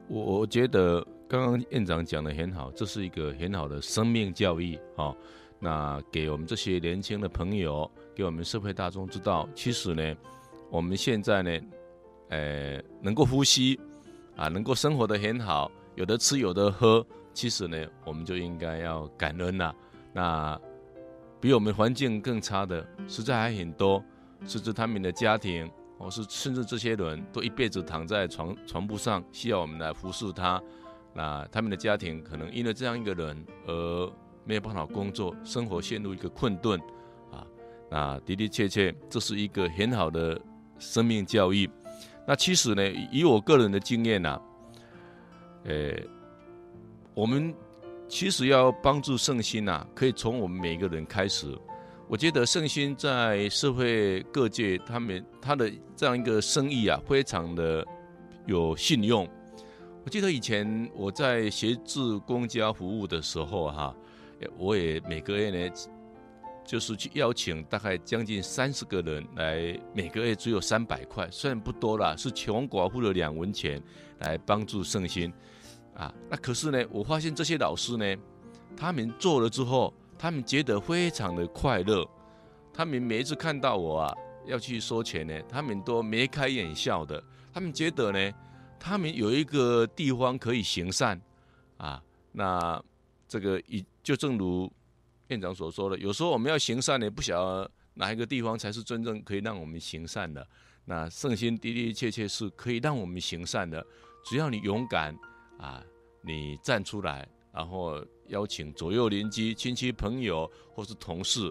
[0.06, 4.76] 我我觉得刚刚院长讲的很好，这是一个很好的生命教育。
[4.96, 5.16] 哦，
[5.60, 10.16] 那给我们这些年轻的朋友，给我们社会大众知道，其实呢。
[10.70, 11.60] 我们现在呢，
[12.30, 13.78] 呃，能够呼吸，
[14.36, 19.72] 啊，能够生活的很好，有的吃有的喝，其实呢，我们就应该要感恩呐。
[20.12, 20.60] 那
[21.40, 24.02] 比我们环境更差的，实在还很多，
[24.46, 30.60] 甚至他们的家庭，或是甚至这些人都一辈子躺在床床铺上，需要我们来服侍他。
[31.14, 34.12] 那他们的家庭可能因为这样一个人而
[34.44, 36.80] 没有办法工作，生活陷入一个困顿，
[37.30, 37.46] 啊，
[37.90, 40.40] 那的的确确，这是一个很好的。
[40.82, 41.68] 生命教育，
[42.26, 44.42] 那其实呢，以我个人的经验呐、啊，
[45.64, 45.92] 呃，
[47.12, 47.54] 我们
[48.08, 51.54] 其实要帮助圣心呐、啊，可以从我们每一个人开始。
[52.08, 57.86] 我觉得圣心在社会各界，他们他的这样一个生意啊，非常的
[58.46, 59.28] 有信用。
[60.10, 63.94] 记得以前我在协助公家服务的时候哈、
[64.58, 65.74] 我也每个月呢。
[66.62, 73.82] 就是去邀请大概将近三十个人来，每个月只有三百块，虽然不多啦，是穷寡妇的两文钱，
[74.20, 75.32] 来帮助圣心，
[75.94, 78.16] 啊，那可是呢，我发现这些老师呢，
[78.76, 82.06] 他们做了之后，他们觉得非常的快乐，
[82.72, 84.14] 他们每一次看到我啊
[84.46, 87.20] 要去收钱呢，他们都眉开眼笑的，
[87.52, 88.32] 他们觉得呢，
[88.80, 91.20] 他们有一个地方可以行善，
[91.76, 92.02] 啊，
[92.32, 92.82] 那
[93.28, 94.68] 这个一就正如。
[95.28, 100.44] 院长所说的，有时候我们要行善呢，不晓得哪一个地方才是真正可以让我们行善的。
[100.86, 103.80] 那圣心的的确确是可以让我们行善的，
[104.24, 105.16] 只要你勇敢
[105.56, 105.80] 啊，
[106.22, 111.48] 你站出来，然后邀请左右邻居、亲戚朋友或是同事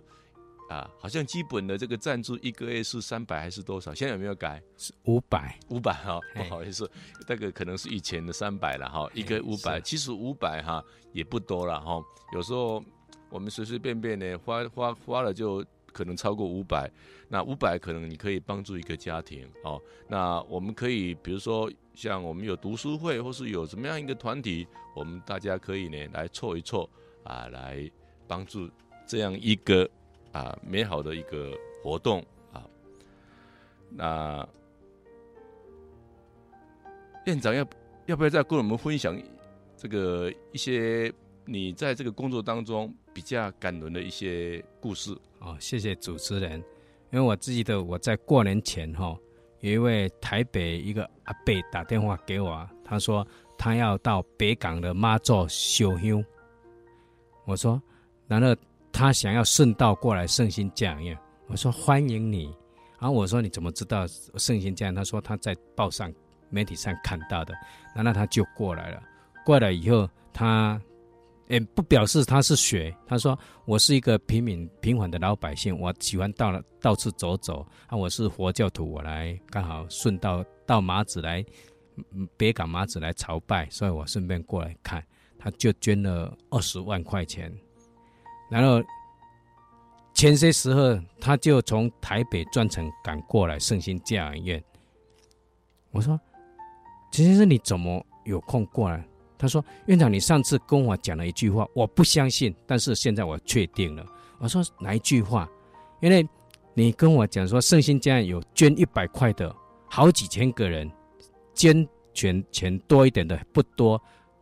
[0.70, 3.94] 啊，好像基本的这个赞助一个月是三百还是多少？
[3.94, 4.62] 现在有没有改？
[4.78, 6.90] 是五百，五百哈，不好意思，
[7.28, 12.02] 那个可能是以前的三百了哈，一个月五百，其实五百哈也不多了哈，
[12.34, 12.82] 有时候。
[13.32, 15.64] 我们随随便便呢，花花花了就
[15.94, 16.90] 可能超过五百，
[17.28, 19.80] 那五百可能你可以帮助一个家庭哦。
[20.08, 26.90] 那我们可以比如说像我们有读书会，或是有什么样一个团体，我们大家可以呢来凑一凑
[27.24, 27.88] 啊，来
[28.28, 28.68] 帮助
[29.06, 29.88] 这样一个
[30.32, 31.52] 啊美好的一个
[31.84, 32.64] 活动啊。
[33.90, 34.48] 那
[37.26, 37.66] 院长要
[38.06, 39.20] 要不要再跟我们分享
[39.78, 41.14] 这个一些
[41.46, 45.16] 你在这个工作当中比较感人的一些故事？
[45.40, 46.60] 哦，谢谢主持人，
[47.12, 49.18] 因为我记得我在过年前哈。
[49.62, 53.28] 有一位台北一个阿伯打电话给我，他说
[53.58, 56.24] 他要到北港的妈祖烧香。
[57.44, 57.82] 我说，
[58.26, 58.56] 难道
[59.00, 61.18] 他想要顺道过来圣心教养院？
[61.48, 62.54] 我说欢迎你。
[63.00, 64.94] 然后我说你怎么知道圣心教养？
[64.94, 66.14] 他说他在报上
[66.50, 67.54] 媒体上看到的。
[67.96, 69.02] 然后他就过来了。
[69.46, 70.80] 过来以后他。
[71.48, 73.36] 也不表示他是学，他说
[73.66, 81.44] 我是一个平民平凡的老百姓，我喜欢到了到处走走啊，我是佛教徒，我来刚好顺道到马子来，
[82.38, 85.04] 北港马子来朝拜，所以我顺便过来看，
[85.40, 87.52] 他就捐了二十万块钱，
[88.50, 88.84] 然后
[90.14, 94.64] 前些时候他就从台北专程赶过来圣心教养院，
[95.92, 96.20] 我说
[97.12, 99.04] 陈先生你怎么有空过来？
[99.38, 104.06] 他说：“院长，你上次跟我讲了一句话，我不相信，但是现在我确定了。”
[104.38, 105.50] 我说：“哪一句话？”
[106.02, 106.28] 因为
[106.74, 109.56] 你跟我讲说圣心教养有捐一百块的，
[109.88, 110.92] 好几千个人
[111.54, 114.02] 捐钱钱多一点的不多。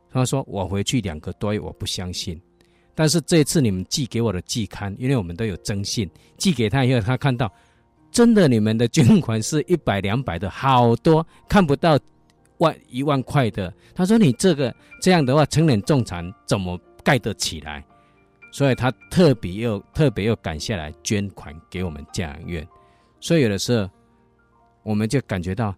[0.10, 2.41] 他说：“我回去两个多月，我不相信。”
[2.98, 7.54] 但是这次你们寄给我的季刊，因为我们都有征信，寄给他以后，他看到
[8.12, 12.00] 真的你们的捐款是一百两百的好多，看不到。
[12.60, 17.86] 万一万块的，他说你这个这样的话，成人重残怎么盖得起来？
[18.52, 22.68] 所以他特别又特别又赶下来捐款给我们教养院。
[23.20, 23.88] 所以有的时候，
[24.82, 25.76] 我们就感觉到，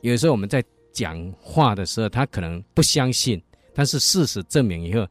[0.00, 3.38] 有时候我们在讲话的时候，他可能不相信，
[3.74, 5.06] 但是事实证明以后，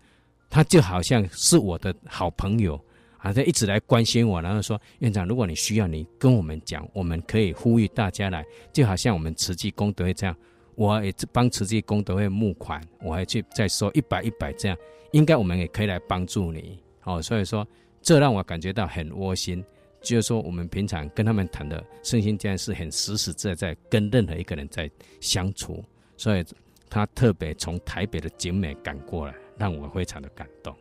[0.53, 2.79] 他就好像是我的好朋友，
[3.17, 10.35] 啊，他一直来关心我，然后说院长，如果你需要，你跟我们讲，我们可以呼吁大家来，就好像我们慈济功德会这样。
[10.75, 14.77] 我也帮慈济功德会募款，我还去再收一百一百这样，
[15.11, 17.67] 应该我们也可以来帮助你，哦，所以说
[17.99, 19.65] 这让我感觉到很窝心，
[20.03, 24.87] 就是说我们平常跟他们谈的圣心教养是很实实在在跟任何一个人在
[25.19, 25.83] 相处，
[26.15, 26.45] 所以
[26.87, 30.75] 他特别从台北的景美赶过来，让我非常的感动。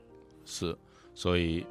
[0.45, 0.77] 是，
[1.15, 1.67] 所以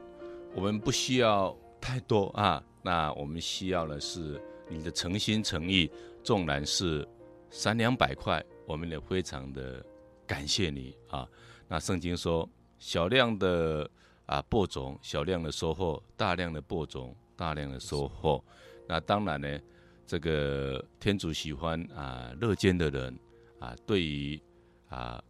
[0.53, 5.91] 我们不需要太多啊，那我们需要的是你的诚心诚意，
[6.23, 7.07] 纵然是。
[7.53, 9.85] 三两百块，我们也非常的
[10.25, 11.27] 感谢你啊。
[11.67, 12.49] 那圣经说，
[12.79, 13.91] 小量的
[14.25, 18.41] 啊播种，小量的收获；大量的播种，大量的收获。
[18.87, 19.59] 那当然呢，
[20.07, 23.19] 这个天主喜欢啊乐捐的人
[23.59, 24.41] 啊，对于
[24.87, 25.21] 啊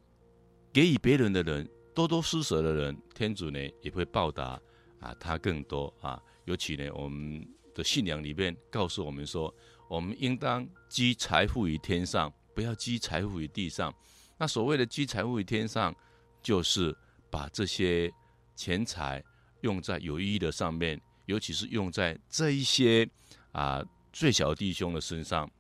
[0.74, 4.60] 给予别人的人，多多施舍的人，天主呢也会报答
[5.00, 6.22] 啊他更多啊。
[6.46, 9.54] 尤其呢，我们的信仰里面告诉我们说。
[9.88, 13.94] 我们应当积财富于天上，不要积财富于地上。
[14.38, 15.94] 那所谓的积财富于天上，
[16.42, 16.96] 就是
[17.30, 18.10] 把这些
[18.56, 19.22] 钱财
[19.64, 23.06] 用在有意义的上面，尤其是用在这一些
[23.52, 25.52] 啊最小弟兄的身上。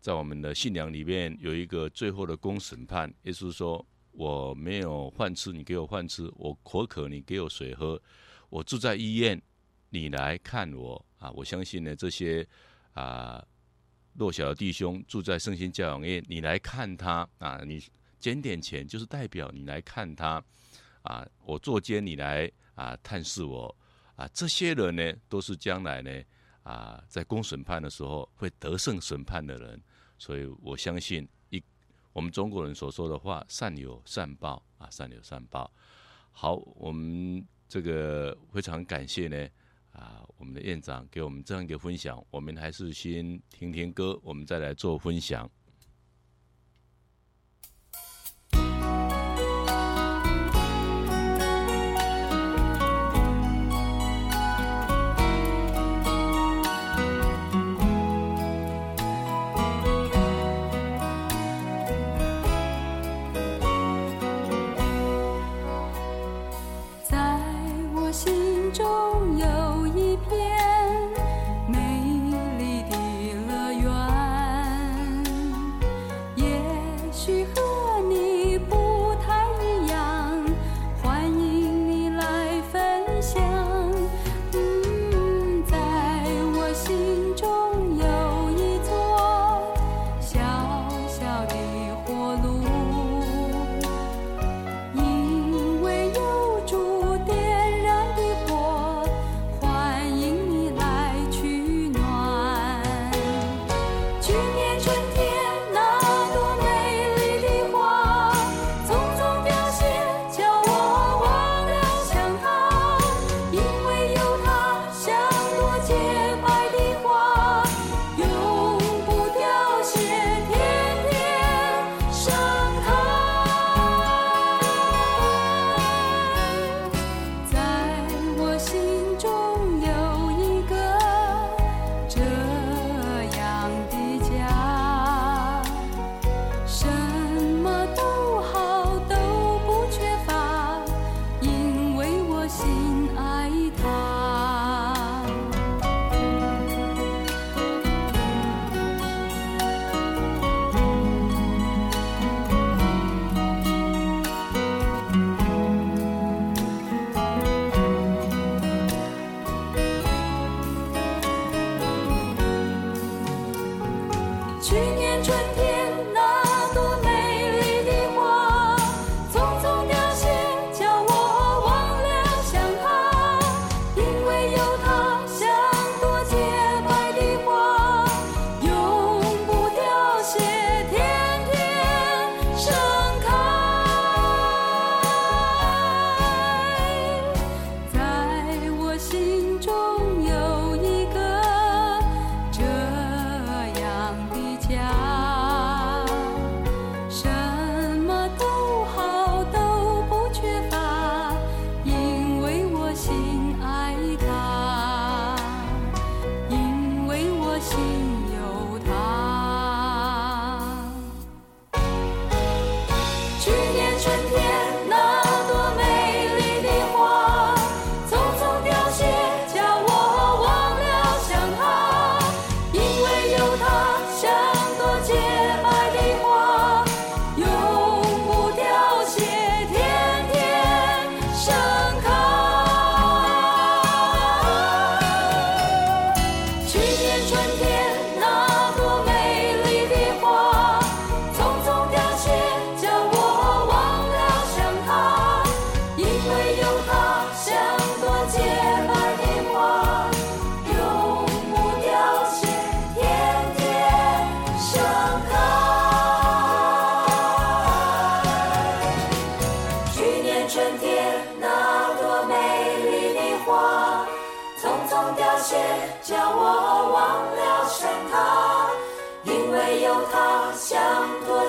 [0.00, 3.86] 在我们的信仰里面，有一个最后的公审判，也就是说，
[4.16, 8.00] 我没有饭吃，你给我饭吃；我口渴，你给我水喝；
[8.48, 9.40] 我住在医院，
[9.90, 11.30] 你来看我啊！
[11.32, 12.46] 我相信呢，这些
[12.94, 13.44] 啊。
[14.18, 17.60] 弱小的弟兄住在圣心教养院，你来看他啊！
[17.66, 17.84] 你
[18.18, 20.42] 捐点钱，就是代表你来看他
[21.02, 21.28] 啊！
[21.44, 23.76] 我坐监，你来啊探视我
[24.14, 24.26] 啊！
[24.32, 26.10] 这些人呢，都是将来呢
[26.62, 29.78] 啊，在公审判的时候会得胜审判的人。
[30.16, 31.28] 所以我相信
[32.16, 35.70] 我们中国人所说的话：善有善报啊，善有善报。
[36.32, 39.46] 好，我们这个非常感谢呢。
[39.92, 45.46] 啊，我们的院长给我们这样一个分享，我们还是先听听歌，我们再来做分享。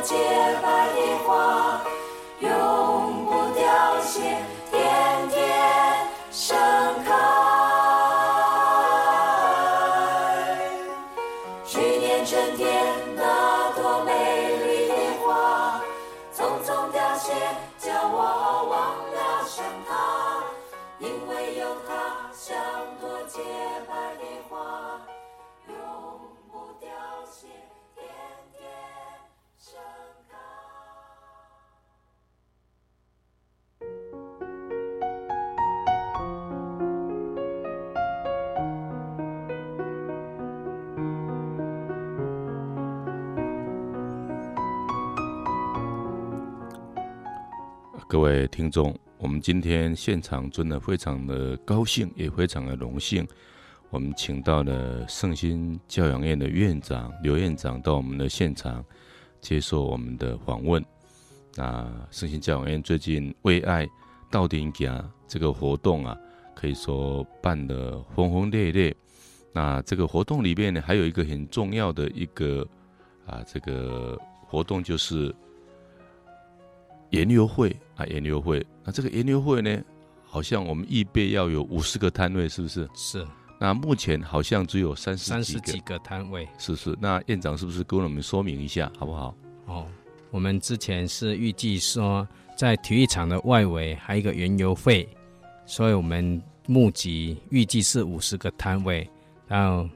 [0.08, 0.87] 朵洁
[48.28, 53.26] 各位听众，我们今天现场真的非常的高兴，也非常的荣幸，
[53.90, 58.84] 我们请到了圣心教养院的院长刘院长到我们的现场
[59.40, 60.84] 接受我们的访问。
[61.56, 63.88] 那圣心教养院最近为爱
[64.30, 66.18] 斗阵行这个活动啊，
[66.54, 68.94] 可以说办得轰轰烈烈。
[69.54, 72.68] 那这个活动里面呢，还有一个很重要的一个
[73.26, 75.34] 啊，这个活动就是。
[77.12, 79.82] 研究会啊，研究会，那这个研究会呢，
[80.26, 82.88] 好像我们预备要有五十个摊位，是不是？
[82.94, 83.26] 是。
[83.60, 86.96] 那目前好像只有三十三十几个摊位，是是。
[87.00, 89.36] 那院长是不是跟我们说明一下，好不好？
[89.66, 89.88] 哦，
[90.30, 95.08] 我们之前是预计说，在体育场的外围还有一个园游会，
[95.66, 99.10] 所以我们募集预计是五十个摊位，
[99.48, 99.90] 然后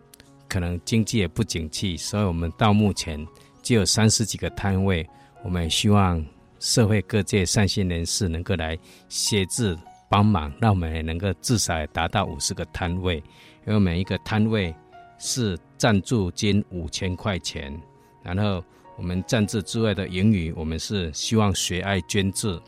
[0.47, 3.23] 可能经济也不景气，所以我们到目前
[3.61, 5.07] 只有三十几个摊位，
[5.43, 6.25] 我们也希望。
[6.61, 8.77] 社会各界善心人士能够来
[9.09, 9.75] 协助
[10.07, 13.17] 帮忙，让我们也能够至少也达到五十个摊位，
[13.65, 14.73] 因为每一个摊位
[15.17, 17.75] 是赞助金五千块钱，
[18.21, 18.63] 然后
[18.95, 22.61] 我们赞助之外的盈余，我们是希望随爱捐助，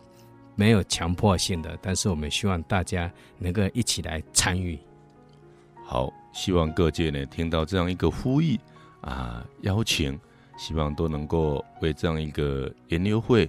[0.56, 4.80] 没有强迫性的，但是我们希望大家能够一起来参与。
[5.86, 8.60] 好，希望各界呢听到这样一个呼吁
[9.02, 10.20] 啊，邀请，
[10.58, 13.48] 希望都能够为这样一个研究会。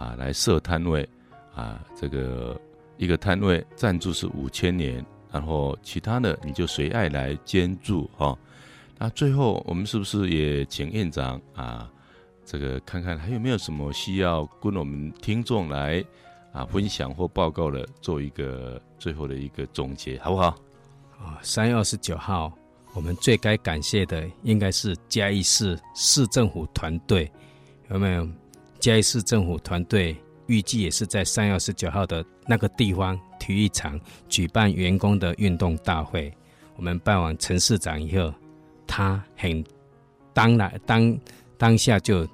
[0.00, 1.06] 啊，来设摊位，
[1.54, 2.58] 啊，这个
[2.96, 8.34] 一个摊位赞助是五千年，然后其他的你就随爱来捐助哈。
[8.98, 11.90] 那最后我们是不是也请院长啊，
[12.46, 16.02] 这个看看还有没有什么需要跟我们听众来
[16.50, 20.46] 啊分享或报告的，做一个最后的一个总结，好不好？
[21.18, 22.50] 啊，三月二十九号，
[22.94, 27.30] 我们最该感谢的应该是嘉义市市政府团队，
[27.90, 28.26] 有没有？
[28.80, 30.16] 嘉义市政府团队
[30.46, 36.32] 预计也是在三月二十九号的那个地方体育场举办员工的运动大会。
[36.76, 38.32] 我们拜访陈市长以后，
[38.86, 39.62] 他很
[40.32, 41.18] 当然当
[41.58, 42.26] 当下就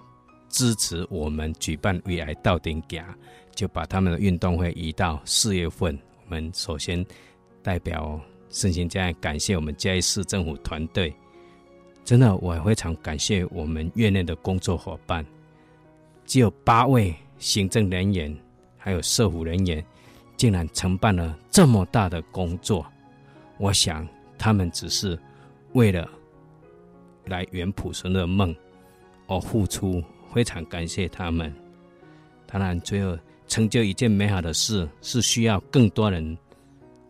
[0.48, 3.04] 支持我们举办为爱斗阵行，
[3.52, 5.98] 就把他们的运动会移到四月份。
[6.24, 7.04] 我们首先
[7.60, 8.20] 代表
[8.50, 11.12] 圣心家感谢我们嘉义市政府团队，
[12.04, 15.26] 真的我非常感谢我们院内的工作伙伴。
[16.26, 18.36] 只有八位行政人员，
[18.76, 19.84] 还有社福人员，
[20.36, 22.84] 竟然承办了这么大的工作。
[23.58, 24.06] 我想
[24.36, 25.18] 他们只是
[25.72, 26.08] 为了
[27.26, 28.54] 来圆朴顺的梦
[29.26, 30.02] 而付出，
[30.34, 31.54] 非常感谢他们。
[32.46, 36.36] 当然，最后成就一件美好的事，是需要更多人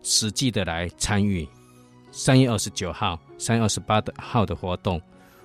[0.01, 1.47] 实际的来参与。
[2.11, 5.01] 三月二十九号、三月二十八号的活动，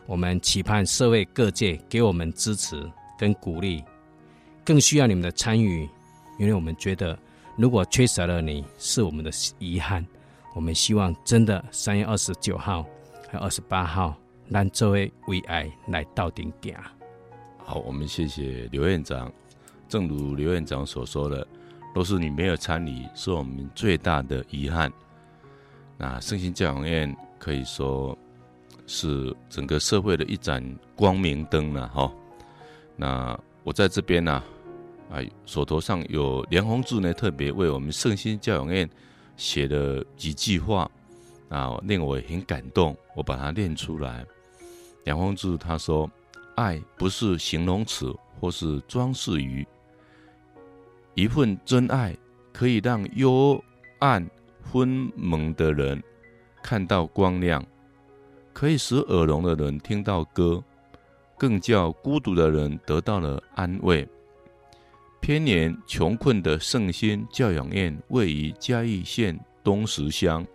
[0.07, 2.91] 我们期盼社会各界给我们支持。
[3.23, 3.85] 跟鼓励，
[4.65, 5.89] 更需要你们的参与，
[6.41, 7.17] 因为我们觉得，
[7.55, 10.05] 如果缺少了你，是我们的遗憾。
[10.57, 12.85] 我们希望真的三月二十九号
[13.31, 14.17] 还有二十八号，
[14.49, 16.77] 让这位为爱来到顶点。
[17.59, 19.33] 好，我们谢谢刘院长。
[19.89, 21.47] 正如刘院长所说的，
[21.95, 24.93] 若是你没有参与，是我们最大的遗憾。
[25.97, 28.19] 那圣心教养院可以说
[28.89, 30.61] 是整个社会的一盏
[30.97, 32.13] 光明灯了，哈。
[32.97, 34.43] 那我在这边呢，
[35.11, 38.89] 啊，手头上有梁宏志呢，特别为我们圣心教养院
[39.37, 40.91] 写了几句话，
[41.49, 44.25] 啊，令我很感动，我把它念出来。
[45.05, 46.09] 梁宏志他说
[46.55, 49.67] ：“爱不是形容词或是装饰语，
[51.15, 52.17] 一份真爱
[52.53, 53.63] 可以让幽
[53.99, 54.29] 暗
[54.71, 56.01] 昏蒙的人
[56.63, 57.65] 看到光亮，
[58.53, 60.63] 可以使耳聋的人听到歌。”
[61.43, 64.09] 更叫孤独的人得到了安慰。
[65.21, 70.47] 偏年穷困的圣心教养院位于嘉义县东石乡，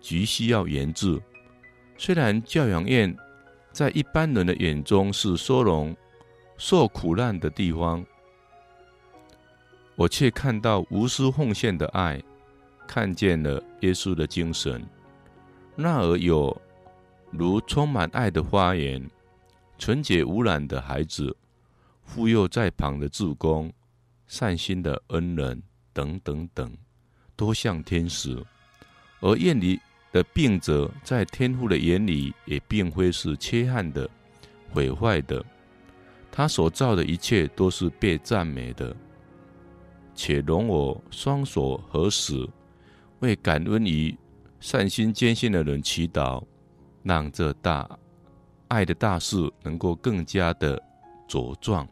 [0.00, 1.20] 急需要援助。
[1.98, 3.16] 虽然教养院
[3.72, 5.96] 在一般人的眼中是收容
[6.56, 8.06] 受苦难的地方，
[9.96, 12.22] 我却看到无私奉献的爱，
[12.86, 14.86] 看见了耶稣的精神。
[15.74, 16.56] 那儿有
[17.32, 19.04] 如充满爱的花园，
[19.78, 21.36] 纯洁无染的孩子，
[22.04, 23.72] 妇幼在旁的志工，
[24.26, 25.62] 善心的恩人，
[25.92, 26.76] 等等等，
[27.36, 28.42] 都像天使。
[29.20, 29.80] 而院里
[30.12, 34.08] 的病者，在天父的眼里，也并非是缺憾的、
[34.70, 35.44] 毁坏的。
[36.30, 38.94] 他所造的一切，都是被赞美的。
[40.14, 42.48] 且容我双手合十，
[43.20, 44.16] 为感恩于。
[44.58, 46.42] 善心坚信的人祈祷，
[47.02, 47.88] 让这大
[48.68, 50.82] 爱的大事能够更加的
[51.28, 51.86] 茁壮。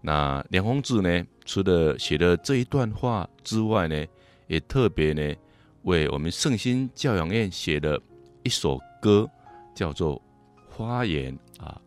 [0.00, 4.06] 那梁弘志呢，除了写了这一段话之外呢，
[4.46, 5.34] 也特别呢
[5.82, 8.00] 为我们圣心教养院写了
[8.42, 9.28] 一首歌，
[9.74, 10.16] 叫做
[10.68, 11.80] 《花园》啊。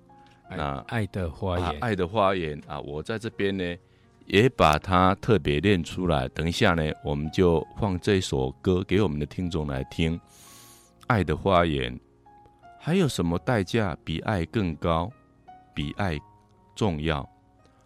[0.49, 3.75] 那爱的花园，啊、爱的花园啊，我在这边呢。
[4.27, 6.25] 也把它特别练出来。
[6.29, 10.17] 等一下呢，我们就放这首歌给我们的听众来听。
[11.07, 11.99] 爱的花园，
[12.83, 15.07] 还有什么代价比爱更高，
[15.71, 16.19] 比爱
[16.75, 17.29] 重要？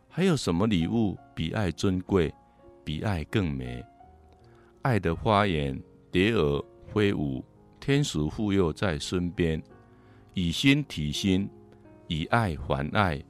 [0.08, 2.34] 还有什么礼物比爱尊贵，
[2.86, 3.84] 比爱更美？
[4.84, 5.78] 爱的花园，
[6.10, 7.44] 蝶儿飞舞，
[7.78, 9.62] 天使护佑在身边，
[10.34, 11.50] 以心体心，
[12.08, 13.22] 以爱还爱，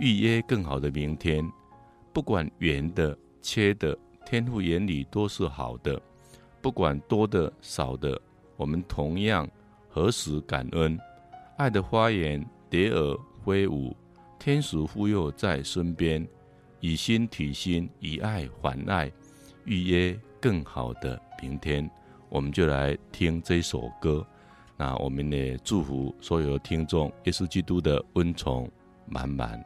[0.00, 1.48] 预约更好的明天。
[2.12, 3.96] 不管圆的、切的，
[4.26, 5.96] 天父眼里都是好的；
[6.60, 8.20] 不管多的、少的，
[8.56, 9.48] 我们同样
[9.88, 10.98] 何时感恩。
[11.62, 13.96] 爱的花园，蝶儿飞舞，
[14.36, 16.26] 天使护佑在身边，
[16.80, 19.08] 以心体心，以爱还爱，
[19.64, 21.88] 预约更好的明天。
[22.28, 24.26] 我们就来听这首歌。
[24.76, 28.68] 那我们也祝福所有听众，耶稣基督的恩宠
[29.06, 29.64] 满满。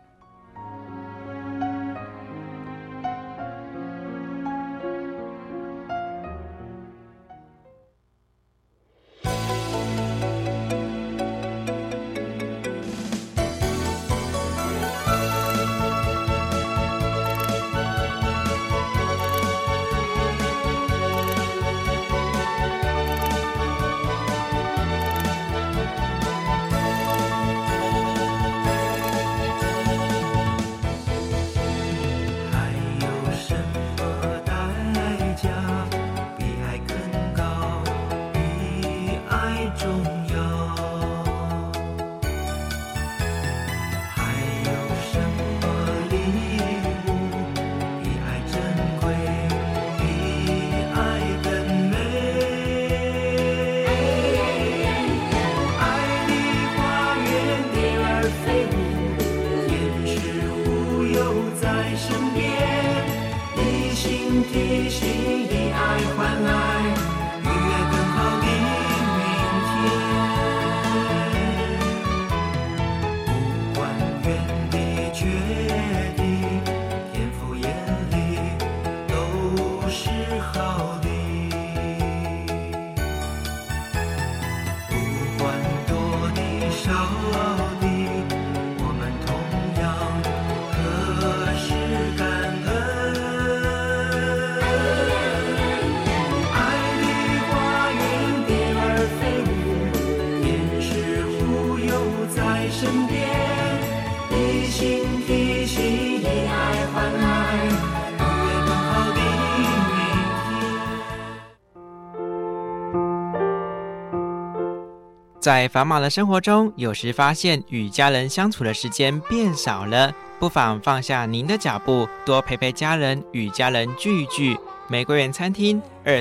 [115.46, 124.58] 在繁忙的生活中，有时发现与家人相处的时间变少了，不妨放下您的脚步，多陪陪家人，与家人聚一聚。
[124.88, 126.14] 玫瑰园餐厅二